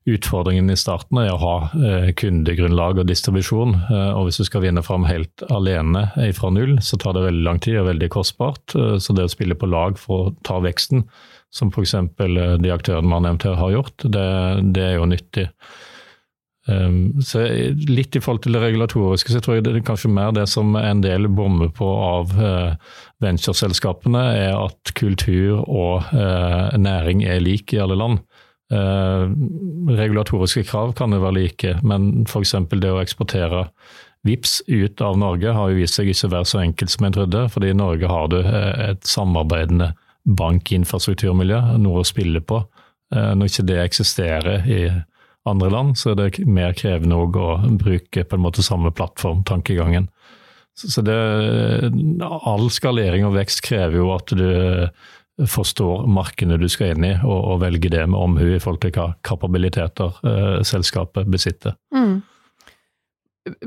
utfordringen 0.05 0.69
i 0.69 0.77
starten 0.77 1.17
er 1.21 1.31
å 1.33 1.39
ha 1.41 1.53
eh, 1.75 2.09
kundegrunnlag 2.17 3.01
og 3.01 3.07
distribusjon. 3.09 3.73
Og 3.89 4.27
hvis 4.27 4.41
du 4.41 4.45
skal 4.47 4.65
vinne 4.65 4.83
fram 4.85 5.07
helt 5.09 5.45
alene 5.49 6.05
fra 6.37 6.51
null, 6.53 6.77
så 6.85 6.99
tar 7.01 7.17
det 7.17 7.25
veldig 7.25 7.45
lang 7.47 7.61
tid 7.63 7.79
og 7.81 7.89
veldig 7.89 8.11
kostbart. 8.13 8.75
Så 8.75 9.15
det 9.17 9.25
å 9.25 9.31
spille 9.31 9.57
på 9.57 9.69
lag 9.69 9.97
for 10.01 10.27
å 10.29 10.35
ta 10.45 10.59
veksten, 10.63 11.07
som 11.55 11.71
f.eks. 11.71 11.95
de 12.19 12.73
aktørene 12.73 13.09
man 13.09 13.25
har 13.25 13.57
har 13.57 13.73
gjort, 13.73 14.05
det, 14.05 14.29
det 14.75 14.87
er 14.91 14.95
jo 14.99 15.09
nyttig. 15.09 15.49
Um, 16.65 17.21
så 17.21 17.43
Litt 17.89 18.15
i 18.17 18.21
forhold 18.23 18.41
til 18.45 18.57
det 18.57 18.63
regulatoriske, 18.63 19.29
så 19.33 19.41
tror 19.43 19.59
jeg 19.59 19.67
det 19.67 19.75
er 19.75 19.85
kanskje 19.85 20.09
mer 20.09 20.33
det 20.33 20.47
som 20.49 20.73
en 20.79 21.03
del 21.03 21.29
bommer 21.29 21.69
på 21.73 21.85
av 21.85 22.33
uh, 22.39 22.73
ventureselskapene, 23.21 24.23
er 24.45 24.55
at 24.57 24.93
kultur 24.97 25.61
og 25.65 26.09
næring 26.79 27.23
er 27.25 27.43
lik 27.43 27.73
i 27.73 27.81
alle 27.81 27.97
land. 27.99 28.23
Uh, 28.73 29.29
regulatoriske 29.93 30.63
krav 30.65 30.95
kan 30.97 31.13
jo 31.13 31.21
være 31.21 31.37
like, 31.37 31.75
men 31.85 32.25
f.eks. 32.25 32.55
det 32.73 32.91
å 32.91 33.01
eksportere 33.01 33.67
VIPS 34.25 34.63
ut 34.65 35.01
av 35.05 35.19
Norge 35.21 35.53
har 35.53 35.69
jo 35.69 35.77
vist 35.77 35.99
seg 35.99 36.09
ikke 36.09 36.31
å 36.31 36.33
være 36.33 36.49
så 36.49 36.61
enkelt 36.63 36.93
som 36.93 37.05
en 37.05 37.13
trodde. 37.13 37.43
fordi 37.53 37.69
i 37.69 37.77
Norge 37.77 38.09
har 38.09 38.31
du 38.33 38.39
et 38.41 39.05
samarbeidende 39.05 39.91
bankinfrastrukturmiljø, 40.25 41.59
noe 41.77 42.01
å 42.01 42.07
spille 42.07 42.41
på. 42.41 42.63
Når 43.13 43.51
ikke 43.51 43.67
det 43.69 43.77
eksisterer 43.83 44.65
i 44.65 44.79
andre 45.45 45.69
land, 45.69 45.93
så 45.97 46.15
er 46.15 46.17
det 46.23 46.47
mer 46.49 46.73
krevende 46.73 47.19
å 47.21 47.29
bruke 47.77 48.25
på 48.25 48.37
en 48.37 48.43
måte 48.47 48.65
samme 48.65 48.89
plattform, 48.95 49.43
tankegangen. 49.45 50.09
Så 50.75 51.03
det, 51.05 51.15
all 52.25 52.65
skalering 52.73 53.27
og 53.27 53.37
vekst 53.37 53.61
krever 53.63 54.01
jo 54.01 54.09
at 54.15 54.33
du 54.35 54.49
forstår 55.43 56.05
markedene 56.07 56.57
du 56.61 56.67
skal 56.71 56.93
inn 56.93 57.07
i, 57.07 57.15
og, 57.23 57.39
og 57.51 57.59
velger 57.65 57.91
det 57.91 58.05
med 58.07 58.19
omhu 58.19 58.53
i 58.55 58.61
forhold 58.61 58.81
til 58.85 58.93
hva 58.95 59.09
kapabiliteter 59.27 60.21
eh, 60.23 60.61
selskapet 60.67 61.27
besitter. 61.31 61.75
Mm. 61.95 62.21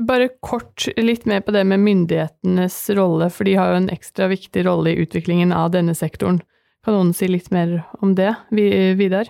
Bare 0.07 0.31
kort 0.43 0.89
litt 0.97 1.27
mer 1.29 1.43
på 1.45 1.53
det 1.55 1.63
med 1.69 1.83
myndighetenes 1.85 2.81
rolle, 2.97 3.29
for 3.31 3.47
de 3.47 3.55
har 3.59 3.71
jo 3.71 3.83
en 3.83 3.91
ekstra 3.93 4.27
viktig 4.31 4.65
rolle 4.67 4.91
i 4.91 5.05
utviklingen 5.05 5.53
av 5.55 5.71
denne 5.77 5.95
sektoren. 5.95 6.41
Kan 6.83 6.95
noen 6.95 7.13
si 7.15 7.27
litt 7.27 7.49
mer 7.51 7.81
om 7.99 8.13
det, 8.15 8.31
Vidar? 8.49 9.27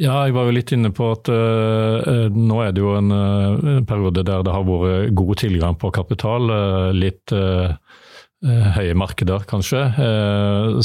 Ja, 0.00 0.18
jeg 0.28 0.34
var 0.36 0.48
jo 0.48 0.54
litt 0.54 0.72
inne 0.76 0.90
på 0.92 1.10
at 1.14 1.28
uh, 1.32 2.28
nå 2.32 2.58
er 2.60 2.74
det 2.76 2.82
jo 2.84 2.92
en 2.96 3.12
uh, 3.12 3.80
periode 3.88 4.24
der 4.28 4.44
det 4.44 4.52
har 4.52 4.66
vært 4.68 5.14
god 5.16 5.40
tilgang 5.40 5.78
på 5.80 5.92
kapital. 5.96 6.52
Uh, 6.52 6.90
litt 6.96 7.32
høye 8.40 8.94
markeder, 8.96 9.42
kanskje. 9.44 9.82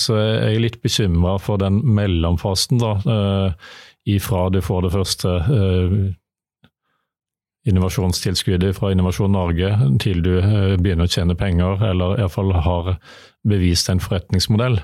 så 0.02 0.16
jeg 0.20 0.56
er 0.58 0.60
litt 0.60 0.82
bekymra 0.84 1.38
for 1.40 1.62
den 1.62 1.78
mellomfasen, 1.96 2.82
da. 2.82 3.54
ifra 4.04 4.50
du 4.52 4.60
får 4.60 4.82
det 4.84 4.92
første 4.92 5.36
innovasjonstilskuddet 7.66 8.76
fra 8.76 8.92
Innovasjon 8.92 9.32
Norge 9.32 9.72
til 10.04 10.20
du 10.26 10.34
begynner 10.82 11.08
å 11.08 11.14
tjene 11.16 11.38
penger, 11.40 11.80
eller 11.94 12.20
iallfall 12.20 12.52
har 12.68 12.92
bevist 13.48 13.90
en 13.90 14.04
forretningsmodell. 14.04 14.82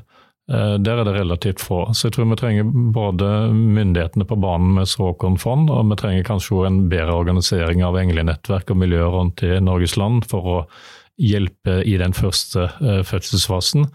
Eh, 0.51 0.77
der 0.83 0.99
er 0.99 1.05
det 1.07 1.13
relativt 1.15 1.61
få. 1.63 1.85
Så 1.93 2.07
jeg 2.07 2.15
tror 2.15 2.31
vi 2.31 2.39
trenger 2.39 2.71
både 2.95 3.27
myndighetene 3.53 4.25
på 4.27 4.37
banen 4.41 4.75
med 4.79 4.89
såkornfond, 4.89 5.69
og 5.71 5.91
vi 5.91 5.99
trenger 6.01 6.27
kanskje 6.27 6.65
en 6.67 6.81
bedre 6.91 7.15
organisering 7.15 7.83
av 7.85 7.99
englenettverk 7.99 8.73
og 8.73 8.81
miljøer 8.81 9.13
rundt 9.13 9.43
i 9.47 9.59
Norges 9.63 9.95
land 10.01 10.25
for 10.31 10.49
å 10.55 10.57
hjelpe 11.21 11.81
i 11.87 11.95
den 12.01 12.15
første 12.17 12.67
uh, 12.81 12.99
fødselsfasen. 13.07 13.87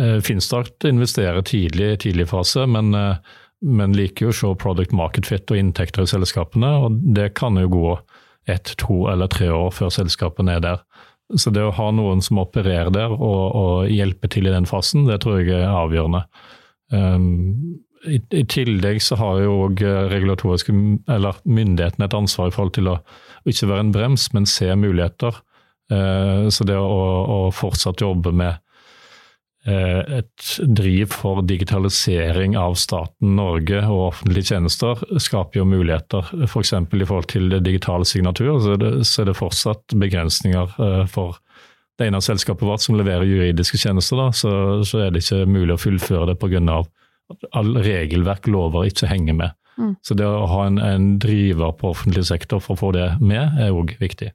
Uh, 0.00 0.18
Finstart 0.24 0.84
investerer 0.88 1.44
tidlig 1.46 1.92
i 1.92 2.00
tidlig 2.08 2.28
fase, 2.32 2.66
men, 2.70 2.92
uh, 2.98 3.16
men 3.64 3.94
liker 3.96 4.28
jo 4.28 4.34
å 4.34 4.38
se 4.40 4.52
product 4.60 4.94
market 4.96 5.30
fit 5.30 5.50
og 5.54 5.60
inntekter 5.60 6.04
i 6.04 6.10
selskapene. 6.10 6.74
og 6.84 7.00
Det 7.16 7.30
kan 7.38 7.58
jo 7.60 7.70
gå 7.72 7.96
ett, 8.50 8.74
to 8.80 9.06
eller 9.08 9.30
tre 9.32 9.48
år 9.54 9.70
før 9.72 9.92
selskapene 9.94 10.58
er 10.58 10.64
der. 10.64 10.84
Så 11.40 11.50
det 11.54 11.62
å 11.64 11.72
ha 11.72 11.88
noen 11.94 12.20
som 12.22 12.42
opererer 12.42 12.92
der 12.92 13.14
og, 13.14 13.44
og 13.56 13.88
hjelper 13.88 14.30
til 14.30 14.50
i 14.50 14.52
den 14.52 14.68
fasen, 14.68 15.06
det 15.08 15.22
tror 15.24 15.40
jeg 15.40 15.56
er 15.56 15.72
avgjørende. 15.72 16.20
Um, 16.92 17.80
i, 18.04 18.18
i, 18.36 18.42
tillegg 18.44 19.00
så 19.02 19.16
har 19.16 19.40
jo 19.40 19.54
regulatoriske, 20.12 20.74
eller 21.08 21.38
myndighetene 21.48 22.04
et 22.04 22.16
ansvar 22.16 22.50
i 22.50 22.54
forhold 22.54 22.74
til 22.76 22.90
å, 22.92 22.98
ikke 23.48 23.70
være 23.70 23.86
en 23.86 23.94
brems, 23.94 24.28
men 24.36 24.48
se 24.48 24.68
muligheter. 24.76 25.40
Uh, 25.92 26.48
så 26.48 26.64
det 26.64 26.76
å, 26.80 27.00
å 27.28 27.40
fortsatt 27.52 28.00
jobbe 28.00 28.32
med 28.32 28.60
Eh, 29.66 30.18
et 30.18 30.48
driv 30.76 31.14
for 31.16 31.40
digitalisering 31.48 32.52
av 32.60 32.74
staten 32.76 33.30
Norge 33.38 33.78
og 33.88 34.10
offentlige 34.10 34.50
tjenester 34.52 35.00
skaper 35.16 35.62
jo 35.62 35.64
muligheter. 35.64 36.28
F.eks. 36.44 36.74
For 36.90 37.00
i 37.00 37.06
forhold 37.08 37.30
til 37.32 37.56
digitale 37.64 38.04
signatur, 38.04 38.58
så 38.60 38.74
er, 38.74 38.82
det, 38.82 38.90
så 39.08 39.22
er 39.22 39.30
det 39.30 39.38
fortsatt 39.38 39.96
begrensninger 40.02 40.76
eh, 40.84 41.06
for 41.08 41.40
det 41.96 42.10
ene 42.10 42.20
selskapet 42.24 42.66
vårt 42.68 42.84
som 42.84 42.98
leverer 42.98 43.24
juridiske 43.24 43.80
tjenester. 43.80 44.20
Da, 44.20 44.28
så, 44.36 44.52
så, 44.84 45.00
er 45.06 45.14
det 45.14 45.24
ikke 45.24 45.48
mulig 45.48 45.78
å 45.78 45.80
fullføre 45.80 46.34
det 46.34 46.38
pga. 46.42 46.60
at 46.82 47.48
all 47.56 47.72
regelverk, 47.80 48.50
lover, 48.52 48.84
ikke 48.84 49.08
henger 49.08 49.38
med. 49.38 49.56
Mm. 49.80 49.94
Så 50.04 50.14
det 50.14 50.26
å 50.28 50.44
ha 50.50 50.66
en, 50.68 50.76
en, 50.78 51.06
driver 51.18 51.72
på 51.72 51.94
offentlig 51.94 52.26
sektor 52.28 52.60
for 52.60 52.76
å 52.76 52.82
få 52.82 52.92
det 52.92 53.14
med, 53.24 53.56
er 53.56 53.72
òg 53.72 53.96
viktig. 53.96 54.34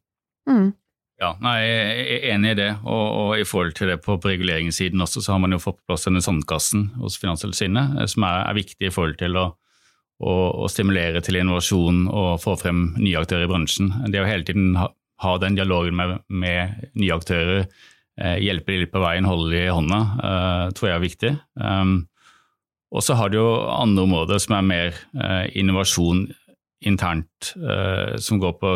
Mm. 0.50 0.72
Ja, 1.20 1.34
nei, 1.44 1.56
Jeg 1.66 2.04
er 2.16 2.28
enig 2.34 2.54
i 2.54 2.58
det. 2.62 2.70
Og, 2.88 3.08
og, 3.22 3.32
i 3.40 3.48
forhold 3.48 3.74
til 3.76 3.92
det 3.92 4.00
på, 4.06 4.16
reguleringssiden 4.24 5.02
også, 5.04 5.24
så 5.24 5.36
har 5.36 5.42
man 5.44 5.52
jo 5.52 5.60
fått 5.60 5.82
på 5.82 5.92
plass 5.92 6.08
denne 6.08 6.24
sandkassen 6.24 6.90
hos 7.02 7.20
Finanstilsynet, 7.20 8.00
eh, 8.00 8.08
som 8.12 8.24
er, 8.28 8.46
er, 8.46 8.60
viktig 8.60 8.88
i 8.88 8.94
forhold 8.94 9.18
til 9.20 9.36
å, 9.40 9.46
å, 10.24 10.36
å, 10.64 10.70
stimulere 10.72 11.22
til 11.26 11.42
innovasjon 11.42 12.06
og 12.08 12.40
få 12.44 12.56
frem 12.62 12.94
nye 13.02 13.20
aktører 13.20 13.48
i 13.48 13.52
bransjen. 13.52 13.92
Det 14.08 14.24
å 14.24 14.28
hele 14.30 14.48
tiden 14.48 14.78
ha, 14.80 14.88
ha 15.26 15.38
den 15.44 15.60
dialogen 15.60 16.00
med, 16.00 16.20
med 16.32 16.92
nye 16.96 17.18
aktører, 17.20 17.68
eh, 18.22 18.38
hjelpe 18.40 18.72
dem 18.72 18.86
litt 18.86 18.96
på 18.96 19.04
veien, 19.04 19.28
holde 19.28 19.52
dem 19.52 19.68
i 19.68 19.76
hånda, 19.76 20.04
eh, 20.30 20.66
tror 20.78 20.92
jeg 20.92 20.96
er 20.96 21.08
viktig. 21.08 21.34
Um, 21.60 21.98
og 22.90 23.04
så 23.06 23.20
har 23.20 23.30
du 23.30 23.38
jo 23.38 23.50
andre 23.70 24.08
områder 24.08 24.40
som 24.42 24.56
er 24.58 24.66
mer 24.66 24.96
eh, 25.20 25.46
innovasjon 25.60 26.30
internt, 26.90 27.52
eh, 27.60 28.16
som 28.24 28.40
går 28.42 28.56
på 28.62 28.72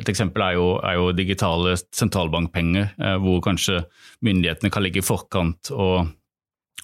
et 0.00 0.10
eksempel 0.10 0.42
er 0.42 0.56
jo, 0.58 0.66
er 0.82 0.98
jo 0.98 1.12
digitale 1.14 1.76
sentralbankpenger, 1.94 2.94
eh, 2.98 3.16
hvor 3.22 3.40
kanskje 3.44 3.84
myndighetene 4.26 4.72
kan 4.74 4.84
ligge 4.84 5.02
i 5.02 5.06
forkant 5.06 5.70
og 5.74 6.10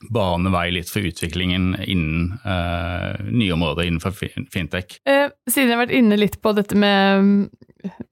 bane 0.09 0.49
vei 0.53 0.71
litt 0.73 0.89
for 0.89 1.05
utviklingen 1.05 1.75
innen 1.85 2.39
eh, 2.45 3.19
nye 3.27 3.53
områder 3.53 3.89
innenfor 3.89 4.15
fintech. 4.17 5.01
Eh, 5.05 5.27
siden 5.51 5.69
jeg 5.69 5.77
har 5.77 5.83
vært 5.83 5.97
inne 5.99 6.17
litt 6.21 6.39
på 6.41 6.55
dette 6.57 6.79
med, 6.79 7.51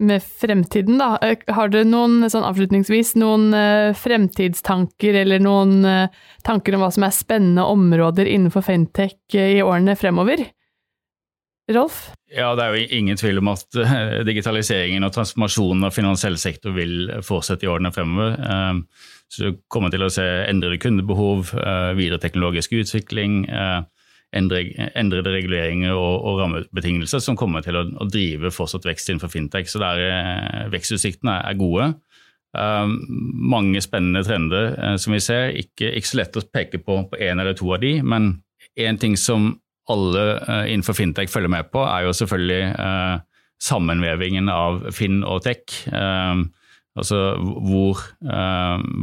med 0.03 0.27
fremtiden, 0.43 0.99
da. 1.01 1.15
Eh, 1.25 1.47
har 1.55 1.73
dere 1.73 1.89
noen, 1.89 2.27
sånn 2.29 2.45
avslutningsvis, 2.51 3.15
noen 3.23 3.49
eh, 3.57 3.95
fremtidstanker 3.97 5.23
eller 5.23 5.41
noen 5.45 5.79
eh, 5.89 6.21
tanker 6.47 6.77
om 6.77 6.85
hva 6.85 6.93
som 6.95 7.09
er 7.09 7.17
spennende 7.17 7.65
områder 7.65 8.29
innenfor 8.29 8.67
fintech 8.67 9.17
i 9.39 9.63
årene 9.65 9.97
fremover? 9.99 10.45
Rolf? 11.68 12.09
Ja, 12.33 12.54
Det 12.57 12.64
er 12.64 12.74
jo 12.74 12.87
ingen 12.96 13.16
tvil 13.16 13.38
om 13.40 13.50
at 13.52 13.76
eh, 13.76 14.22
digitaliseringen 14.24 15.04
og 15.04 15.12
transformasjonen 15.12 15.85
av 15.85 15.92
finansiell 15.96 16.38
sektor 16.40 16.72
vil 16.76 17.11
fortsette 17.24 17.66
i 17.66 17.68
årene 17.68 17.92
fremover. 17.92 18.37
Eh, 18.40 19.04
så 19.28 19.44
Du 19.44 19.61
kommer 19.68 19.92
til 19.92 20.04
å 20.04 20.11
se 20.12 20.24
endrede 20.48 20.81
kundebehov, 20.81 21.52
eh, 21.54 21.92
videre 21.96 22.20
teknologisk 22.20 22.72
utvikling, 22.72 23.46
endrede 24.33 25.33
reguleringer 25.33 25.96
og, 25.96 26.40
rammebetingelser 26.40 27.20
som 27.20 27.37
kommer 27.37 27.62
til 27.64 27.76
å, 27.76 27.85
drive 28.09 28.50
fortsatt 28.52 28.85
vekst 28.85 29.09
innenfor 29.09 29.33
fintech. 29.33 29.68
Så 29.68 29.81
der, 29.81 30.68
vekstutsiktene 30.68 31.38
er 31.48 31.57
gode. 31.57 31.94
Mange 32.52 33.81
spennende 33.81 34.20
trender 34.24 34.98
som 35.00 35.16
vi 35.16 35.20
ser. 35.20 35.57
Ikke, 35.57 35.94
ikke, 35.96 36.11
så 36.11 36.20
lett 36.20 36.37
å 36.37 36.44
peke 36.44 36.76
på 36.76 37.09
én 37.16 37.40
eller 37.40 37.57
to 37.57 37.72
av 37.72 37.81
de, 37.81 38.02
men 38.02 38.42
én 38.76 39.00
ting 39.00 39.16
som 39.16 39.54
alle 39.92 40.24
uh, 40.44 40.64
innenfor 40.68 40.96
fintech 40.98 41.31
følger 41.33 41.53
med 41.53 41.70
på, 41.72 41.83
er 41.85 42.07
jo 42.07 42.14
selvfølgelig 42.16 42.62
uh, 42.79 43.42
sammenvevingen 43.62 44.51
av 44.53 44.88
Finn 44.94 45.22
og 45.27 45.42
tech. 45.48 45.83
Um, 45.92 46.48
Altså 46.98 47.37
hvor, 47.38 48.01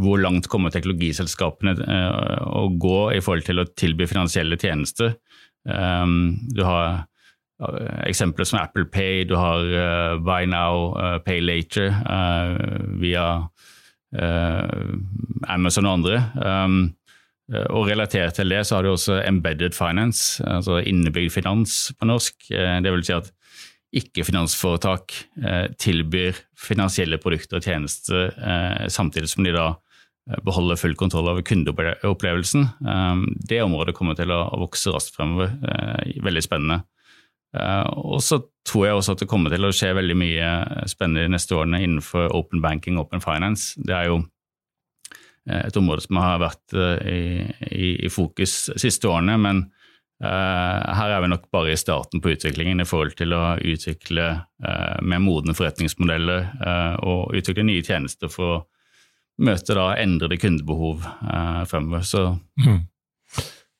hvor, 0.04 0.17
langt 0.19 0.50
kommer 0.52 0.74
teknologiselskapene 0.74 1.78
å 2.43 2.63
gå 2.76 2.98
i 3.15 3.21
forhold 3.24 3.45
til 3.48 3.62
å 3.62 3.67
tilby 3.71 4.04
finansielle 4.10 4.58
tjenester? 4.60 5.13
Du 5.63 6.60
har 6.65 7.06
eksempler 8.04 8.50
som 8.50 8.60
Apple 8.60 8.89
Pay, 8.91 9.24
du 9.30 9.38
har 9.39 9.63
Buy 10.28 10.50
Now, 10.52 10.91
Pay 11.24 11.39
Later 11.45 11.95
via 13.00 13.30
Amazon 15.56 15.88
og 15.88 15.93
andre. 16.02 16.19
Um, 17.46 17.66
og 17.78 17.90
relatert 17.92 18.40
til 18.40 18.50
det 18.50 18.64
så 18.66 18.80
har 18.80 18.86
du 18.86 18.94
også 18.96 19.20
embedded 19.22 19.76
finance, 19.78 20.44
altså 20.44 20.80
innebygd 20.82 21.36
finans 21.36 21.94
på 22.00 22.08
norsk. 22.10 22.48
Det 22.50 22.94
vil 22.94 23.06
si 23.06 23.14
at 23.14 23.30
ikke-finansforetak 23.96 25.14
eh, 25.46 25.68
tilbyr 25.80 26.36
finansielle 26.60 27.20
produkter 27.22 27.60
og 27.60 27.68
tjenester 27.68 28.34
eh, 28.34 28.88
samtidig 28.92 29.30
som 29.32 29.46
de 29.46 29.54
da 29.56 29.70
eh, 29.72 30.42
beholder 30.46 30.80
full 30.80 30.98
kontroll 31.00 31.30
over 31.32 31.46
kundeopplevelsen. 31.46 32.68
Det 33.48 33.62
området 33.64 33.96
kommer 33.96 34.18
til 34.20 34.34
å 34.36 34.42
vokse 34.66 34.94
raskt 34.94 35.16
fremover. 35.16 35.56
Veldig 36.26 36.44
spennende. 36.44 36.82
Og 37.56 38.20
så 38.20 38.42
tror 38.68 38.84
jeg 38.84 38.98
også 38.98 39.14
at 39.16 39.22
det 39.22 39.30
kommer 39.32 39.54
til 39.54 39.64
å 39.64 39.72
skje 39.72 39.94
veldig 39.96 40.16
mye 40.20 40.48
spennende 40.92 41.24
de 41.24 41.32
neste 41.38 41.56
årene 41.56 41.80
innenfor 41.86 42.34
open 42.36 42.60
banking 42.60 42.98
og 42.98 43.06
open 43.06 43.24
finance. 43.24 43.80
Det 43.80 43.96
er 43.96 44.10
jo 44.10 44.18
et 45.46 45.78
område 45.78 46.02
som 46.02 46.18
har 46.18 46.40
vært 46.42 46.74
i, 47.06 47.46
i, 47.70 47.90
i 48.08 48.10
fokus 48.10 48.72
de 48.74 48.80
siste 48.82 49.10
årene, 49.12 49.36
men 49.38 49.60
Eh, 50.24 50.94
her 50.96 51.12
er 51.12 51.24
vi 51.26 51.28
nok 51.28 51.50
bare 51.52 51.74
i 51.74 51.80
starten 51.80 52.22
på 52.24 52.32
utviklingen 52.32 52.80
i 52.80 52.88
forhold 52.88 53.18
til 53.20 53.36
å 53.36 53.58
utvikle 53.60 54.28
uh, 54.64 54.98
mer 55.04 55.20
modne 55.20 55.52
forretningsmodeller 55.58 56.46
uh, 56.62 56.94
og 57.04 57.36
utvikle 57.36 57.66
nye 57.68 57.84
tjenester 57.84 58.32
for 58.32 58.54
å 58.54 58.62
møte 59.44 59.76
da 59.76 59.90
endrede 60.00 60.40
kundebehov 60.40 61.04
fremover. 61.68 62.06
Så 62.08 62.22
mm. 62.64 62.78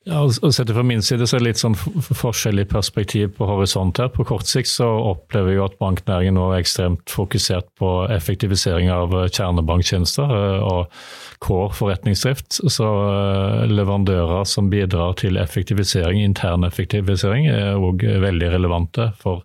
Ja, 0.05 0.19
og 0.21 0.51
sett 0.53 0.69
Fra 0.69 0.83
min 0.85 1.01
side 1.01 1.25
så 1.25 1.37
er 1.37 1.41
det 1.41 1.47
litt 1.47 1.59
sånn 1.63 1.75
forskjellig 1.75 2.67
perspektiv 2.69 3.31
på 3.39 3.47
horisont 3.49 3.97
her. 3.97 4.11
På 4.13 4.21
kort 4.27 4.45
sikt 4.45 4.69
så 4.69 4.85
opplever 4.85 5.49
vi 5.49 5.55
jo 5.57 5.63
at 5.65 5.79
banknæringen 5.79 6.37
nå 6.37 6.43
er 6.51 6.61
ekstremt 6.61 7.09
fokusert 7.09 7.71
på 7.81 7.89
effektivisering 8.13 8.91
av 8.93 9.15
eh, 9.17 9.31
kjernebanktjenester 9.33 10.29
eh, 10.35 10.61
og 10.61 10.93
core 11.41 11.71
forretningsdrift. 11.73 12.59
Så 12.69 12.85
eh, 12.85 13.63
leverandører 13.71 14.45
som 14.49 14.69
bidrar 14.69 15.17
til 15.23 15.41
effektivisering, 15.41 16.21
intern 16.21 16.67
effektivisering, 16.69 17.49
er 17.49 17.81
òg 17.81 18.05
veldig 18.05 18.51
relevante 18.53 19.09
for 19.23 19.41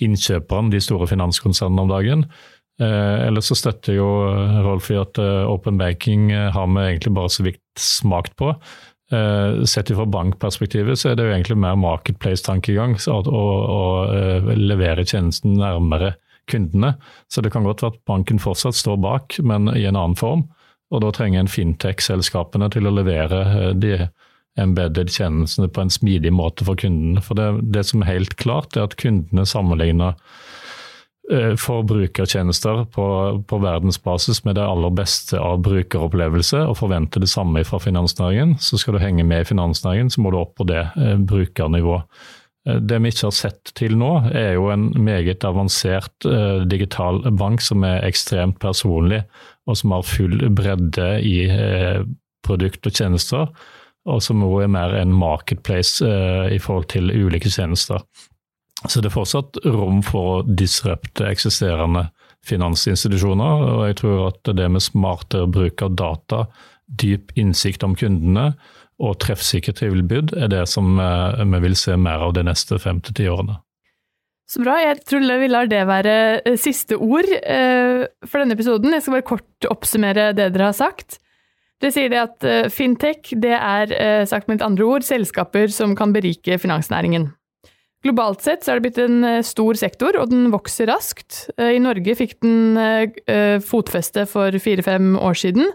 innkjøperne, 0.00 0.70
de 0.70 0.78
store 0.86 1.10
finanskonsernene 1.10 1.82
om 1.82 1.90
dagen. 1.90 2.22
Eh, 2.78 3.26
ellers 3.26 3.50
så 3.50 3.58
støtter 3.58 3.98
jo 3.98 4.06
Rolf 4.62 4.92
i 4.94 5.02
at 5.02 5.18
open 5.18 5.82
banking 5.82 6.30
har 6.30 6.70
vi 6.70 6.86
egentlig 6.86 7.16
bare 7.18 7.34
så 7.34 7.48
vidt 7.50 7.64
smakt 7.74 8.38
på. 8.38 8.54
Uh, 9.10 9.64
sett 9.66 9.90
fra 9.90 10.06
bankperspektivet 10.06 10.98
så 10.98 11.10
er 11.10 11.16
det 11.18 11.24
jo 11.26 11.32
egentlig 11.34 11.56
mer 11.58 11.78
marketplace-tankegang 11.82 12.94
å 13.10 13.82
uh, 14.06 14.50
levere 14.54 15.02
tjenesten 15.02 15.56
nærmere 15.58 16.14
kundene. 16.50 16.94
Så 17.26 17.42
det 17.42 17.50
kan 17.50 17.66
godt 17.66 17.82
være 17.82 17.96
at 17.96 18.04
banken 18.06 18.38
fortsatt 18.42 18.78
står 18.78 19.00
bak, 19.02 19.40
men 19.42 19.66
i 19.74 19.82
en 19.88 19.98
annen 19.98 20.18
form. 20.18 20.46
Og 20.90 21.02
da 21.02 21.10
trenger 21.14 21.42
en 21.42 21.50
fintech-selskapene 21.50 22.70
til 22.70 22.86
å 22.86 22.94
levere 22.94 23.42
uh, 23.50 23.70
de 23.74 23.96
embedded 24.58 25.10
tjenestene 25.10 25.70
på 25.70 25.84
en 25.84 25.92
smidig 25.92 26.32
måte 26.34 26.66
for 26.66 26.78
kundene. 26.78 27.22
For 27.24 27.38
det, 27.38 27.50
det 27.74 27.84
som 27.90 28.02
er 28.02 28.12
helt 28.12 28.38
klart, 28.38 28.76
er 28.76 28.88
at 28.88 28.98
kundene 29.00 29.46
sammenligner 29.46 30.18
Eh, 31.30 31.56
for 31.56 31.82
brukertjenester 31.82 32.84
på, 32.84 33.04
på, 33.46 33.58
verdensbasis 33.58 34.44
med 34.44 34.56
det 34.58 34.64
aller 34.66 34.90
beste 34.90 35.38
av 35.38 35.60
brukeropplevelse, 35.62 36.64
og 36.66 36.78
forventer 36.80 37.22
det 37.22 37.30
samme 37.30 37.62
fra 37.68 37.78
finansnæringen. 37.78 38.56
Så 38.58 38.80
skal 38.80 38.96
du 38.96 39.02
henge 39.02 39.22
med 39.22 39.44
i 39.44 39.50
finansnæringen, 39.52 40.10
så 40.10 40.24
må 40.24 40.32
du 40.34 40.40
opp 40.40 40.56
på 40.58 40.66
det 40.66 40.82
eh, 40.98 41.14
brukernivået. 41.30 42.08
Eh, 42.66 42.80
det 42.82 42.98
vi 42.98 43.12
ikke 43.14 43.28
har 43.28 43.36
sett 43.36 43.70
til 43.78 43.94
nå, 44.00 44.08
er 44.34 44.56
jo 44.56 44.72
en 44.74 44.88
meget 44.98 45.46
avansert 45.46 46.26
digital 46.72 47.22
bank 47.38 47.62
som 47.62 47.86
er 47.86 48.02
ekstremt 48.08 48.58
personlig, 48.58 49.22
og 49.70 49.78
som 49.78 49.94
har 49.94 50.08
full 50.10 50.48
bredde 50.50 51.12
i 51.22 51.36
produkt 52.42 52.90
og 52.90 52.96
tjenester, 52.96 53.46
og 54.08 54.18
som 54.24 54.42
også 54.42 54.64
er 54.66 54.74
mer 54.74 54.98
en 54.98 55.14
marketplace 55.14 56.02
i 56.50 56.58
forhold 56.58 56.90
til 56.90 57.12
ulike 57.12 57.52
tjenester. 57.52 58.02
Så 58.88 59.02
det 59.02 59.10
er 59.10 59.16
fortsatt 59.18 59.60
rom 59.68 60.00
for 60.04 60.32
å 60.32 60.42
disrupte 60.46 61.28
eksisterende 61.28 62.06
finansinstitusjoner. 62.46 63.64
Og 63.76 63.86
jeg 63.90 63.98
tror 64.00 64.28
at 64.30 64.52
det 64.56 64.68
med 64.72 64.84
smartere 64.84 65.48
bruk 65.50 65.84
av 65.84 65.96
data, 65.98 66.44
dyp 66.90 67.34
innsikt 67.38 67.84
om 67.86 67.94
kundene 67.98 68.52
og 69.00 69.16
treffsikre 69.22 69.72
tilbud 69.76 70.34
er 70.36 70.50
det 70.52 70.66
som 70.68 70.98
eh, 71.00 71.42
vi 71.54 71.62
vil 71.64 71.76
se 71.78 71.96
mer 71.96 72.26
av 72.26 72.34
de 72.36 72.44
neste 72.44 72.78
fem 72.82 73.00
til 73.04 73.16
ti 73.16 73.28
årene. 73.30 73.56
Så 74.50 74.64
bra. 74.64 74.74
Jeg 74.82 74.98
tror 75.06 75.22
vi 75.40 75.48
lar 75.48 75.70
det 75.70 75.84
være 75.88 76.14
eh, 76.42 76.58
siste 76.60 76.98
ord 76.98 77.28
eh, 77.38 78.04
for 78.26 78.42
denne 78.42 78.56
episoden. 78.58 78.92
Jeg 78.96 79.06
skal 79.06 79.16
bare 79.16 79.28
kort 79.30 79.70
oppsummere 79.70 80.30
det 80.36 80.50
dere 80.52 80.72
har 80.72 80.76
sagt. 80.76 81.20
Det 81.80 81.94
sier 81.94 82.10
det 82.12 82.18
at 82.20 82.44
fintech 82.68 83.30
det 83.40 83.54
er, 83.56 83.92
sagt 84.28 84.50
med 84.50 84.58
litt 84.58 84.64
andre 84.66 84.84
ord, 84.84 85.04
selskaper 85.06 85.70
som 85.72 85.94
kan 85.96 86.12
berike 86.12 86.58
finansnæringen. 86.60 87.30
Globalt 88.00 88.40
sett 88.40 88.64
så 88.64 88.72
er 88.72 88.78
det 88.78 88.88
blitt 88.88 88.98
en 89.02 89.24
eh, 89.28 89.42
stor 89.44 89.76
sektor, 89.76 90.16
og 90.16 90.30
den 90.32 90.48
vokser 90.54 90.88
raskt. 90.88 91.52
Eh, 91.58 91.74
I 91.76 91.80
Norge 91.84 92.14
fikk 92.16 92.38
den 92.40 92.78
eh, 92.80 93.60
fotfeste 93.60 94.24
for 94.30 94.48
fire-fem 94.56 95.18
år 95.20 95.36
siden. 95.36 95.68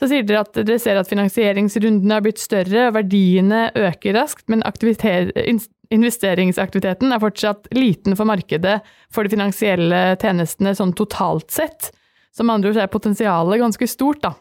Så 0.00 0.08
sier 0.08 0.24
dere 0.24 0.40
at 0.46 0.56
dere 0.56 0.78
ser 0.80 0.96
at 0.96 1.10
finansieringsrundene 1.10 2.14
har 2.16 2.24
blitt 2.24 2.40
større, 2.40 2.86
og 2.88 2.94
verdiene 2.96 3.68
øker 3.76 4.16
raskt, 4.16 4.48
men 4.48 4.64
investeringsaktiviteten 4.64 7.12
er 7.12 7.20
fortsatt 7.20 7.68
liten 7.76 8.16
for 8.16 8.24
markedet 8.30 8.80
for 9.12 9.20
de 9.26 9.34
finansielle 9.34 10.16
tjenestene 10.22 10.72
sånn 10.78 10.94
totalt 10.96 11.52
sett. 11.52 11.92
Som 12.32 12.48
andre 12.48 12.72
ord 12.72 12.80
er 12.80 12.88
potensialet 12.88 13.60
ganske 13.60 13.84
stort, 13.90 14.24
da. 14.24 14.32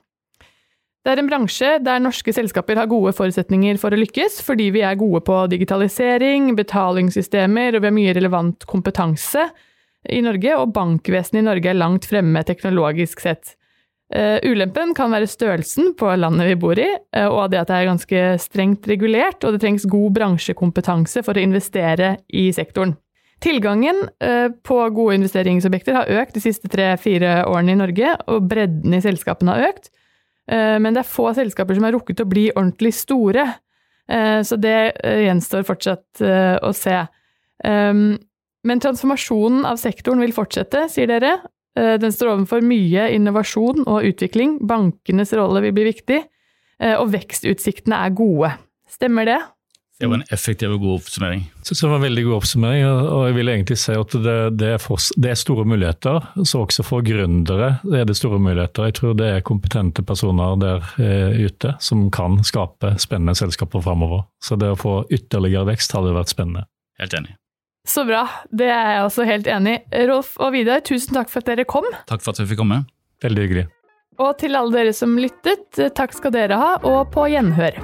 Det 1.05 1.13
er 1.13 1.21
en 1.21 1.29
bransje 1.29 1.69
der 1.79 2.01
norske 2.03 2.33
selskaper 2.35 2.75
har 2.81 2.89
gode 2.91 3.13
forutsetninger 3.15 3.77
for 3.79 3.95
å 3.95 3.99
lykkes, 4.01 4.41
fordi 4.43 4.67
vi 4.75 4.83
er 4.83 4.99
gode 4.99 5.21
på 5.27 5.37
digitalisering, 5.51 6.51
betalingssystemer 6.57 7.77
og 7.77 7.83
vi 7.83 7.87
har 7.87 7.95
mye 7.95 8.15
relevant 8.17 8.67
kompetanse 8.67 9.45
i 10.11 10.19
Norge, 10.23 10.57
og 10.59 10.73
bankvesenet 10.75 11.41
i 11.41 11.47
Norge 11.47 11.71
er 11.71 11.79
langt 11.79 12.07
fremme 12.09 12.43
teknologisk 12.47 13.23
sett. 13.23 13.55
Uh, 14.09 14.41
ulempen 14.41 14.95
kan 14.97 15.11
være 15.13 15.29
størrelsen 15.29 15.91
på 15.99 16.09
landet 16.17 16.47
vi 16.49 16.57
bor 16.57 16.79
i, 16.81 16.87
uh, 17.13 17.27
og 17.29 17.51
det 17.53 17.59
at 17.61 17.69
det 17.69 17.77
er 17.77 17.89
ganske 17.91 18.23
strengt 18.41 18.87
regulert, 18.89 19.43
og 19.45 19.53
det 19.53 19.61
trengs 19.61 19.85
god 19.87 20.15
bransjekompetanse 20.15 21.21
for 21.27 21.37
å 21.37 21.43
investere 21.43 22.15
i 22.33 22.47
sektoren. 22.55 22.95
Tilgangen 23.39 24.01
uh, 24.25 24.49
på 24.65 24.81
gode 24.97 25.19
investeringsobjekter 25.19 25.95
har 25.95 26.11
økt 26.23 26.35
de 26.35 26.43
siste 26.43 26.71
tre-fire 26.73 27.43
årene 27.47 27.75
i 27.75 27.79
Norge, 27.83 28.15
og 28.27 28.49
bredden 28.49 28.97
i 28.97 29.03
selskapene 29.05 29.55
har 29.55 29.69
økt. 29.69 29.91
Eh, 30.49 30.77
men 30.81 30.95
det 30.95 31.03
er 31.03 31.11
få 31.11 31.29
selskaper 31.37 31.77
som 31.77 31.85
har 31.85 31.95
rukket 31.95 32.23
å 32.23 32.29
bli 32.29 32.47
ordentlig 32.55 32.93
store. 32.97 33.45
Eh, 34.09 34.41
så 34.45 34.57
det 34.61 34.77
eh, 35.03 35.25
gjenstår 35.27 35.67
fortsatt 35.67 36.23
å 36.65 36.71
se. 36.75 36.97
Ehm, 37.67 38.17
men 38.67 38.81
transformasjonen 38.83 39.67
av 39.69 39.79
sektoren 39.79 40.23
vil 40.23 40.35
fortsette, 40.35 40.87
sier 40.91 41.09
dere. 41.09 41.37
Den 41.79 42.11
står 42.11 42.33
overfor 42.33 42.63
mye 42.65 43.05
innovasjon 43.15 43.85
og 43.85 44.03
utvikling. 44.03 44.57
Bankenes 44.67 45.31
rolle 45.37 45.61
vil 45.63 45.71
bli 45.77 45.85
viktig. 45.85 46.17
Og 46.99 47.11
vekstutsiktene 47.13 48.01
er 48.03 48.15
gode. 48.17 48.49
Stemmer 48.91 49.29
det? 49.29 49.37
Det 49.99 50.07
var 50.07 50.15
en 50.15 50.23
effektiv 50.31 50.71
og 50.71 50.79
god 50.79 50.93
oppsummering. 51.01 51.41
Synes 51.67 51.81
det 51.81 51.87
var 51.89 51.97
en 51.97 52.03
veldig 52.05 52.21
god 52.23 52.35
oppsummering, 52.37 52.85
og 52.87 53.23
jeg 53.27 53.35
vil 53.35 53.49
egentlig 53.51 53.75
si 53.81 53.95
at 53.99 54.13
det, 54.23 54.35
det, 54.55 54.69
er, 54.77 54.77
for, 54.79 55.01
det 55.19 55.33
er, 55.33 55.39
store 55.41 55.65
muligheter. 55.67 56.29
Så 56.47 56.61
også 56.63 56.85
for 56.87 57.03
gründere 57.03 57.73
er 57.83 58.07
det 58.07 58.15
store 58.15 58.39
muligheter. 58.39 58.87
Jeg 58.87 58.95
tror 59.01 59.17
det 59.19 59.27
er 59.27 59.43
kompetente 59.43 60.05
personer 60.07 60.55
der 60.61 60.87
eh, 61.03 61.41
ute 61.43 61.73
som 61.83 62.05
kan 62.15 62.39
skape 62.47 62.93
spennende 63.03 63.35
selskaper 63.35 63.83
framover. 63.83 64.23
Så 64.39 64.55
det 64.55 64.71
å 64.71 64.79
få 64.79 65.01
ytterligere 65.11 65.67
vekst 65.73 65.97
hadde 65.97 66.15
vært 66.15 66.31
spennende. 66.31 66.63
Helt 67.03 67.19
enig. 67.19 67.35
Så 67.87 68.05
bra. 68.07 68.23
Det 68.55 68.71
er 68.71 68.93
jeg 68.93 69.03
også 69.09 69.27
helt 69.27 69.51
enig 69.51 69.75
i. 69.81 70.05
Rolf 70.07 70.31
og 70.39 70.55
Vidar, 70.55 70.79
tusen 70.87 71.19
takk 71.19 71.27
for 71.33 71.43
at 71.43 71.51
dere 71.51 71.67
kom. 71.67 71.91
Takk 72.07 72.23
for 72.23 72.31
at 72.31 72.39
vi 72.39 72.47
fikk 72.53 72.63
komme. 72.63 72.85
Veldig 73.25 73.47
hyggelig. 73.49 73.67
Og 74.23 74.31
til 74.39 74.55
alle 74.55 74.79
dere 74.79 74.95
som 74.95 75.19
lyttet, 75.19 75.83
takk 75.95 76.15
skal 76.15 76.35
dere 76.35 76.59
ha, 76.59 76.73
og 76.87 77.11
på 77.11 77.27
gjenhør. 77.35 77.83